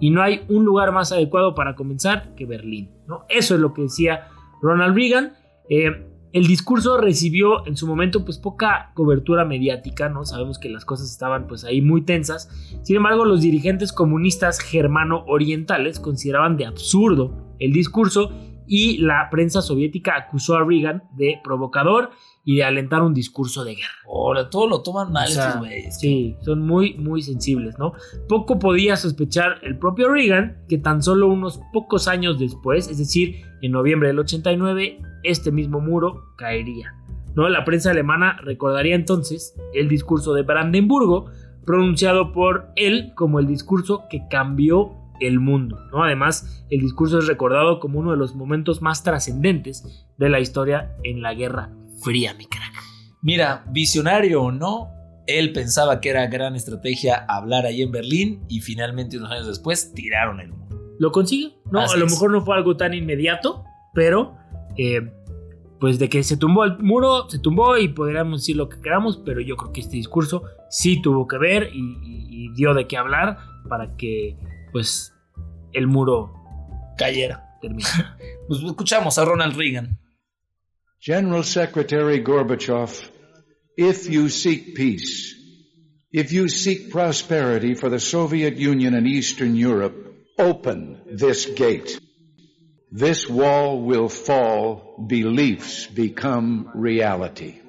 [0.00, 2.90] y no hay un lugar más adecuado para comenzar que Berlín.
[3.06, 3.24] ¿no?
[3.28, 4.28] Eso es lo que decía
[4.60, 5.32] Ronald Reagan.
[5.70, 10.24] Eh, el discurso recibió en su momento pues poca cobertura mediática, ¿no?
[10.24, 12.48] Sabemos que las cosas estaban pues ahí muy tensas.
[12.82, 18.30] Sin embargo, los dirigentes comunistas germano-orientales consideraban de absurdo el discurso
[18.66, 22.10] y la prensa soviética acusó a Reagan de provocador
[22.44, 23.88] y de alentar un discurso de guerra.
[24.06, 25.98] Ahora, todo lo toman mal O sea, estos güeyes.
[25.98, 27.94] Sí, son muy, muy sensibles, ¿no?
[28.28, 33.42] Poco podía sospechar el propio Reagan que tan solo unos pocos años después, es decir,
[33.62, 36.94] en noviembre del 89, este mismo muro caería.
[37.34, 37.48] ¿no?
[37.48, 41.26] La prensa alemana recordaría entonces el discurso de Brandenburgo,
[41.64, 45.78] pronunciado por él como el discurso que cambió el mundo.
[45.92, 46.02] ¿no?
[46.04, 50.96] Además, el discurso es recordado como uno de los momentos más trascendentes de la historia
[51.04, 51.70] en la Guerra
[52.02, 52.74] Fría, mi crack.
[53.22, 54.88] Mira, visionario o no,
[55.26, 59.92] él pensaba que era gran estrategia hablar ahí en Berlín y finalmente unos años después
[59.92, 60.96] tiraron el muro.
[60.98, 61.56] ¿Lo consigue?
[61.70, 62.12] No, Así a lo es.
[62.12, 63.64] mejor no fue algo tan inmediato,
[63.94, 64.36] pero
[64.78, 65.00] eh,
[65.80, 69.20] pues de que se tumbó el muro, se tumbó y podríamos decir lo que queramos,
[69.24, 72.86] pero yo creo que este discurso sí tuvo que ver y, y- y dio de
[72.86, 74.36] qué hablar para que
[74.72, 75.12] pues
[75.72, 76.32] el muro
[76.96, 77.44] Cayera.
[77.60, 78.16] terminara.
[78.48, 79.98] Pues escuchamos a Ronald Reagan.
[81.00, 82.90] General Secretary Gorbachev,
[83.76, 85.36] if you seek peace,
[86.10, 89.94] if you seek prosperity for the Soviet Union and Eastern Europe,
[90.38, 92.00] open this gate.
[92.90, 97.60] This wall will fall, beliefs become reality.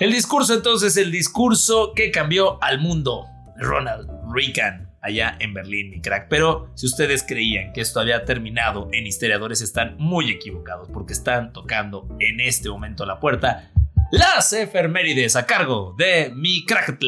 [0.00, 3.26] El discurso entonces, el discurso que cambió al mundo.
[3.58, 6.28] Ronald Reagan, allá en Berlín, mi crack.
[6.30, 11.52] Pero si ustedes creían que esto había terminado en historiadores, están muy equivocados porque están
[11.52, 13.72] tocando en este momento la puerta
[14.10, 16.98] las efemérides a cargo de mi crack.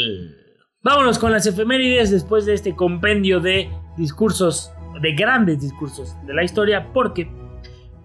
[0.83, 4.71] Vámonos con las efemérides después de este compendio de discursos,
[5.01, 7.31] de grandes discursos de la historia, porque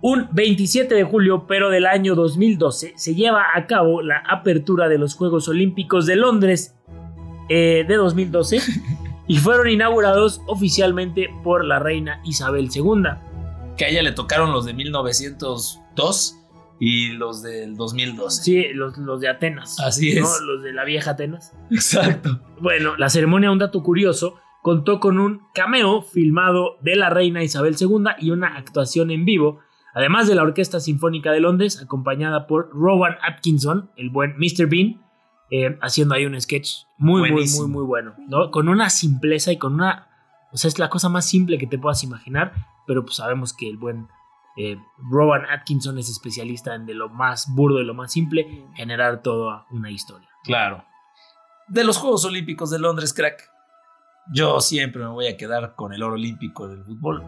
[0.02, 4.98] un 27 de julio, pero del año 2012, se lleva a cabo la apertura de
[4.98, 6.76] los Juegos Olímpicos de Londres
[7.50, 8.62] eh, de 2012
[9.28, 13.04] y fueron inaugurados oficialmente por la reina Isabel II.
[13.78, 16.36] Que a ella le tocaron los de 1902
[16.80, 18.44] y los del 2012.
[18.44, 19.80] Sí, los, los de Atenas.
[19.80, 20.42] Así es.
[20.42, 21.54] Los de la vieja Atenas.
[21.70, 22.40] Exacto.
[22.62, 27.76] Bueno, la ceremonia, un dato curioso, contó con un cameo filmado de la reina Isabel
[27.80, 29.60] II y una actuación en vivo,
[29.93, 34.68] además de la Orquesta Sinfónica de Londres, acompañada por Rowan Atkinson, el buen Mr.
[34.68, 35.01] Bean,
[35.51, 38.51] eh, haciendo ahí un sketch muy, muy, muy, muy bueno, ¿no?
[38.51, 40.07] Con una simpleza y con una...
[40.51, 42.53] O sea, es la cosa más simple que te puedas imaginar,
[42.86, 44.07] pero pues sabemos que el buen
[44.57, 49.22] eh, Rowan Atkinson es especialista en de lo más burdo y lo más simple, generar
[49.22, 50.28] toda una historia.
[50.43, 50.84] Claro.
[51.68, 53.49] De los Juegos Olímpicos de Londres, crack.
[54.32, 57.24] Yo siempre me voy a quedar con el oro olímpico del fútbol.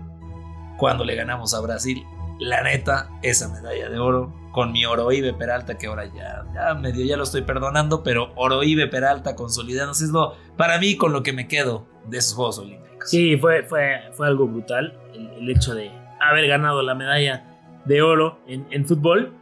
[0.77, 2.03] Cuando le ganamos a Brasil,
[2.39, 7.05] la neta, esa medalla de oro con mi Oroibe Peralta, que ahora ya, ya medio
[7.05, 11.33] ya lo estoy perdonando, pero Oroibe Peralta consolidándose es lo, para mí con lo que
[11.33, 13.09] me quedo de esos Juegos Olímpicos.
[13.09, 17.45] Sí, fue, fue, fue algo brutal el, el hecho de haber ganado la medalla
[17.85, 19.33] de oro en, en fútbol.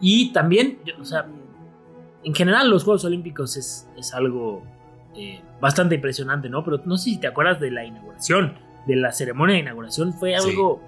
[0.00, 1.26] Y también, o sea,
[2.24, 4.64] en general los Juegos Olímpicos es, es algo
[5.16, 6.64] eh, bastante impresionante, ¿no?
[6.64, 8.54] Pero no sé si te acuerdas de la inauguración,
[8.86, 10.48] de la ceremonia de inauguración, fue Sí.
[10.50, 10.80] algo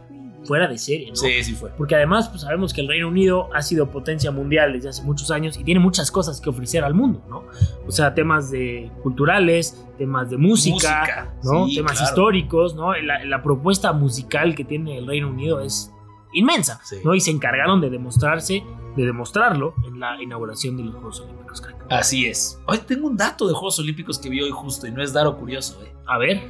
[0.44, 1.16] fuera de serie, ¿no?
[1.16, 1.70] Sí, sí fue.
[1.76, 5.30] Porque además pues, sabemos que el Reino Unido ha sido potencia mundial desde hace muchos
[5.32, 7.44] años y tiene muchas cosas que ofrecer al mundo, ¿no?
[7.86, 11.66] O sea, temas de culturales, temas de música, Música, ¿no?
[11.66, 12.06] sí, temas claro.
[12.08, 12.94] históricos, ¿no?
[12.94, 15.92] La, la propuesta musical que tiene el Reino Unido es
[16.32, 16.96] inmensa, Sí.
[17.04, 17.14] ¿no?
[17.14, 18.62] Y se encargaron de demostrarse,
[18.96, 21.76] de demostrarlo en la inauguración de los Juegos Olímpicos, crack.
[21.90, 22.58] Así es.
[22.66, 25.36] Hoy tengo un dato de Juegos Olímpicos que vi hoy justo y no es daro
[25.36, 25.92] curioso, eh.
[26.06, 26.42] A ver,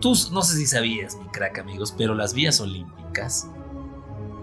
[0.00, 3.48] Tú no sé si sabías, mi crack, amigos, pero las vías olímpicas,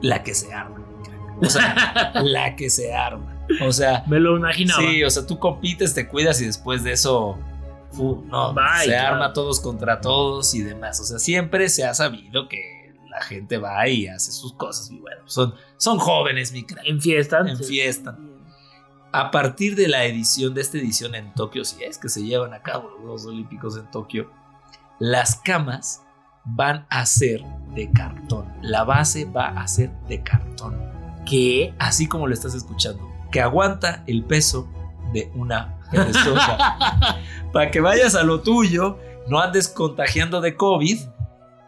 [0.01, 1.43] la que se arma, mi crack.
[1.43, 3.45] O sea, la que se arma.
[3.68, 4.82] O sea, me lo imaginaba.
[4.82, 7.38] sí, o sea, tú compites, te cuidas y después de eso,
[7.91, 9.16] fu, no, Bye, se claro.
[9.16, 10.99] arma todos contra todos y demás.
[10.99, 12.70] O sea, siempre se ha sabido que
[13.22, 14.89] la gente va y hace sus cosas.
[14.89, 16.86] Y bueno, son, son jóvenes, mi crack.
[16.86, 17.39] En fiesta.
[17.39, 18.17] En fiesta.
[19.11, 22.53] A partir de la edición de esta edición en Tokio, si es que se llevan
[22.53, 24.32] a cabo los Juegos Olímpicos en Tokio,
[24.99, 26.01] las camas
[26.45, 27.43] van a ser
[27.76, 28.51] de cartón.
[28.61, 30.82] La base va a ser de cartón.
[31.30, 31.76] ¿Qué?
[31.78, 33.07] Así como lo estás escuchando.
[33.32, 34.67] Que aguanta el peso
[35.13, 37.19] de una persona.
[37.53, 38.97] Para que vayas a lo tuyo,
[39.28, 40.99] no andes contagiando de COVID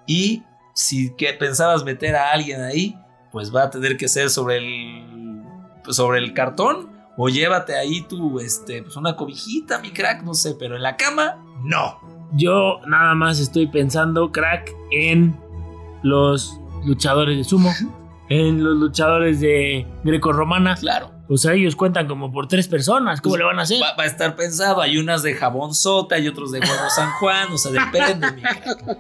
[0.08, 0.44] y
[0.74, 2.98] si que pensabas meter a alguien ahí,
[3.32, 5.44] pues va a tener que ser sobre el
[5.90, 10.56] sobre el cartón o llévate ahí tu este pues una cobijita, mi crack, no sé,
[10.58, 12.00] pero en la cama no.
[12.34, 15.38] yo nada más estoy pensando, crack, en
[16.02, 17.72] los luchadores de sumo,
[18.30, 20.76] en los luchadores de greco-romana.
[20.76, 21.13] Claro.
[21.30, 23.22] O sea, ellos cuentan como por tres personas.
[23.22, 23.82] ¿Cómo Pues le van a hacer?
[23.82, 24.82] Va, va a estar pensado.
[24.82, 27.52] Hay unas de jabón sota y otros de huevo San Juan.
[27.52, 28.28] O sea, depende.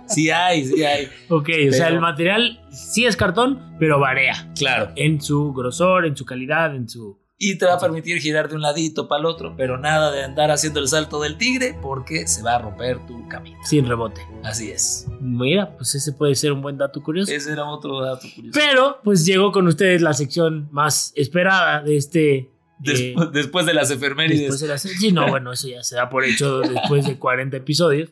[0.07, 1.09] Sí hay, sí hay.
[1.29, 4.49] Ok, o sea, el material sí es cartón, pero varía.
[4.55, 4.91] Claro.
[4.95, 7.21] En su grosor, en su calidad, en su...
[7.45, 10.23] Y te va a permitir girar de un ladito para el otro, pero nada de
[10.23, 13.57] andar haciendo el salto del tigre porque se va a romper tu camino.
[13.65, 14.21] Sin rebote.
[14.43, 15.07] Así es.
[15.19, 17.31] Mira, pues ese puede ser un buen dato curioso.
[17.33, 18.57] Ese era otro dato curioso.
[18.57, 22.49] Pero, pues llegó con ustedes la sección más esperada de este...
[22.85, 24.39] Eh, después de las efemérides.
[24.41, 27.17] Después de la se- Sí, no, bueno, eso ya se da por hecho después de
[27.19, 28.09] 40 episodios.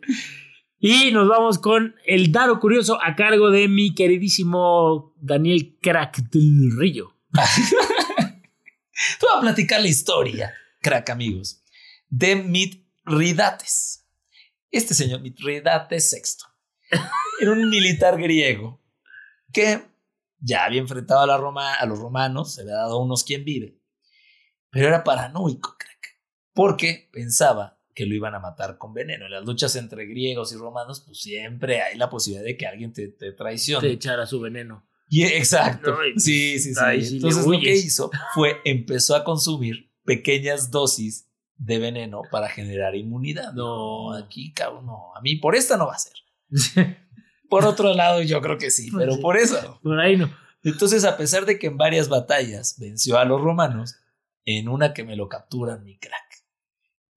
[0.79, 6.71] Y nos vamos con el Daro Curioso a cargo de mi queridísimo Daniel Crack del
[6.77, 7.13] Río.
[9.19, 11.63] Te voy a platicar la historia, crack amigos,
[12.09, 14.07] de Mitridates.
[14.69, 16.99] Este señor Mitridates VI
[17.41, 18.81] era un militar griego
[19.51, 19.81] que
[20.39, 23.79] ya había enfrentado a, la Roma, a los romanos, se había dado unos quien vive,
[24.69, 26.19] pero era paranoico, crack,
[26.53, 29.25] porque pensaba que lo iban a matar con veneno.
[29.25, 32.93] En las luchas entre griegos y romanos, pues siempre hay la posibilidad de que alguien
[32.93, 33.87] te, te traicione.
[33.87, 34.87] Te echara su veneno.
[35.13, 35.97] Y exacto.
[36.01, 36.79] Ay, sí, sí, sí.
[36.81, 42.21] ay, sí le Entonces lo que hizo fue empezó a consumir pequeñas dosis de veneno
[42.31, 43.51] para generar inmunidad.
[43.51, 45.13] No, aquí cabrón, no.
[45.13, 46.13] A mí por esta no va a ser.
[47.49, 49.21] Por otro lado, yo creo que sí, Pues pero sí.
[49.21, 49.77] por eso.
[49.83, 50.33] Por ahí no.
[50.63, 53.97] Entonces, a pesar de que en varias batallas venció a los romanos,
[54.45, 56.45] en una que me lo capturan mi crack.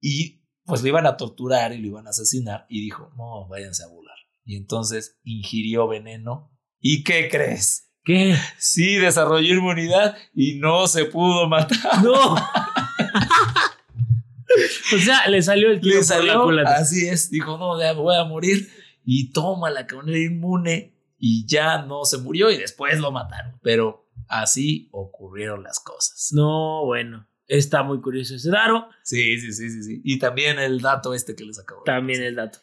[0.00, 2.66] Y pues lo iban a torturar y lo iban a asesinar.
[2.68, 4.16] Y dijo, no, váyanse a burlar.
[4.44, 6.50] Y entonces ingirió veneno.
[6.86, 7.88] ¿Y qué crees?
[8.04, 8.36] ¿Qué?
[8.58, 12.04] Sí, desarrolló inmunidad y no se pudo matar.
[12.04, 12.34] ¡No!
[12.34, 12.38] o
[15.02, 16.76] sea, le salió el tiro Le por la salió, culata.
[16.76, 18.68] así es, dijo, no, ya me voy a morir.
[19.02, 23.58] Y toma la era inmune y ya no se murió y después lo mataron.
[23.62, 26.28] Pero así ocurrieron las cosas.
[26.32, 27.26] No, bueno.
[27.46, 28.90] Está muy curioso ese Daro.
[29.02, 30.02] Sí, sí, sí, sí, sí.
[30.04, 32.58] Y también el dato este que les acabo de También el dato.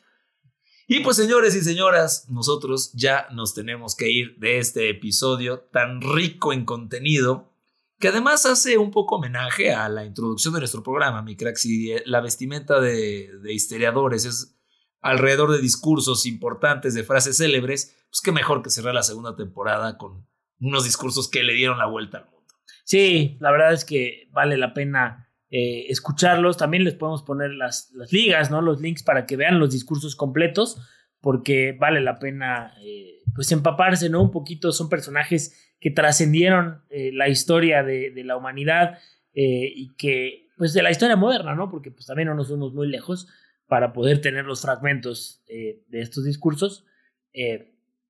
[0.93, 6.01] Y pues señores y señoras, nosotros ya nos tenemos que ir de este episodio tan
[6.01, 7.53] rico en contenido,
[7.97, 11.55] que además hace un poco homenaje a la introducción de nuestro programa, mi crack.
[11.55, 14.59] Si eh, la vestimenta de, de historiadores es
[14.99, 19.97] alrededor de discursos importantes, de frases célebres, pues qué mejor que cerrar la segunda temporada
[19.97, 20.27] con
[20.59, 22.53] unos discursos que le dieron la vuelta al mundo.
[22.83, 26.57] Sí, la verdad es que vale la pena eh, escucharlos.
[26.57, 28.61] También les podemos poner las, ligas, ¿no?
[28.61, 30.81] Los links para que vean los discursos completos,
[31.19, 34.21] porque vale la pena eh, pues empaparse, ¿no?
[34.21, 38.99] Un poquito, son personajes que trascendieron eh, la historia de, la humanidad
[39.33, 41.69] eh, y que, pues de la historia moderna, ¿no?
[41.69, 43.27] Porque pues también no nos fuimos muy lejos
[43.67, 46.85] para poder tener los fragmentos de estos discursos.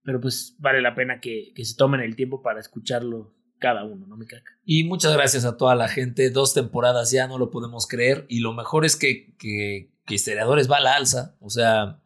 [0.04, 4.05] pero pues vale la pena que, que se tomen el tiempo para escucharlo cada uno,
[4.07, 4.43] ¿no, mi crack?
[4.66, 6.30] Y muchas gracias a toda la gente.
[6.32, 8.26] Dos temporadas ya no lo podemos creer.
[8.28, 11.38] Y lo mejor es que, que, Historiadores va a la alza.
[11.39, 12.01] O sea,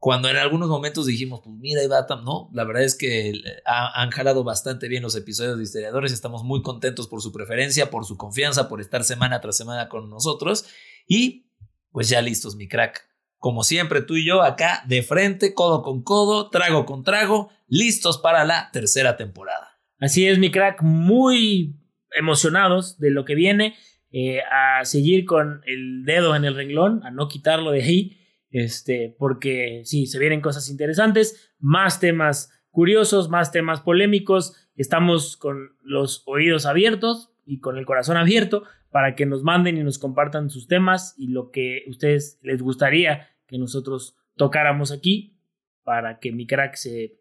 [0.00, 3.30] cuando en algunos momentos dijimos, pues mira, ahí va, tam-", no, la verdad es que
[3.30, 3.34] eh,
[3.66, 6.12] ha- han jalado bastante bien los episodios de Historiadores.
[6.12, 10.10] Estamos muy contentos por su preferencia, por su confianza, por estar semana tras semana con
[10.10, 10.64] nosotros.
[11.06, 11.46] Y
[11.92, 13.06] pues ya listos, mi crack.
[13.38, 18.18] Como siempre, tú y yo acá de frente, codo con codo, trago con trago, listos
[18.18, 19.75] para la tercera temporada.
[19.98, 21.76] Así es, mi crack, muy
[22.16, 23.74] emocionados de lo que viene,
[24.10, 28.18] eh, a seguir con el dedo en el renglón, a no quitarlo de ahí,
[28.50, 35.76] este, porque sí, se vienen cosas interesantes, más temas curiosos, más temas polémicos, estamos con
[35.82, 40.50] los oídos abiertos y con el corazón abierto para que nos manden y nos compartan
[40.50, 45.38] sus temas y lo que ustedes les gustaría que nosotros tocáramos aquí
[45.84, 47.20] para que mi crack se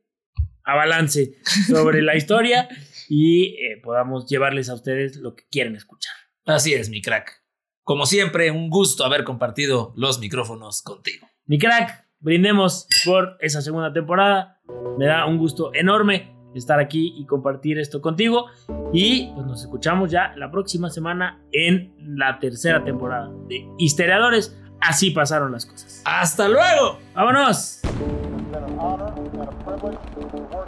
[0.65, 1.35] abalance
[1.67, 2.67] sobre la historia
[3.09, 6.13] y eh, podamos llevarles a ustedes lo que quieren escuchar.
[6.45, 7.43] Así es, mi crack.
[7.83, 11.27] Como siempre, un gusto haber compartido los micrófonos contigo.
[11.45, 14.59] Mi crack, brindemos por esa segunda temporada.
[14.97, 18.47] Me da un gusto enorme estar aquí y compartir esto contigo.
[18.93, 24.57] Y pues nos escuchamos ya la próxima semana en la tercera temporada de Histeriadores.
[24.81, 26.01] Así pasaron las cosas.
[26.05, 26.99] ¡Hasta luego!
[27.13, 27.81] ¡Vámonos!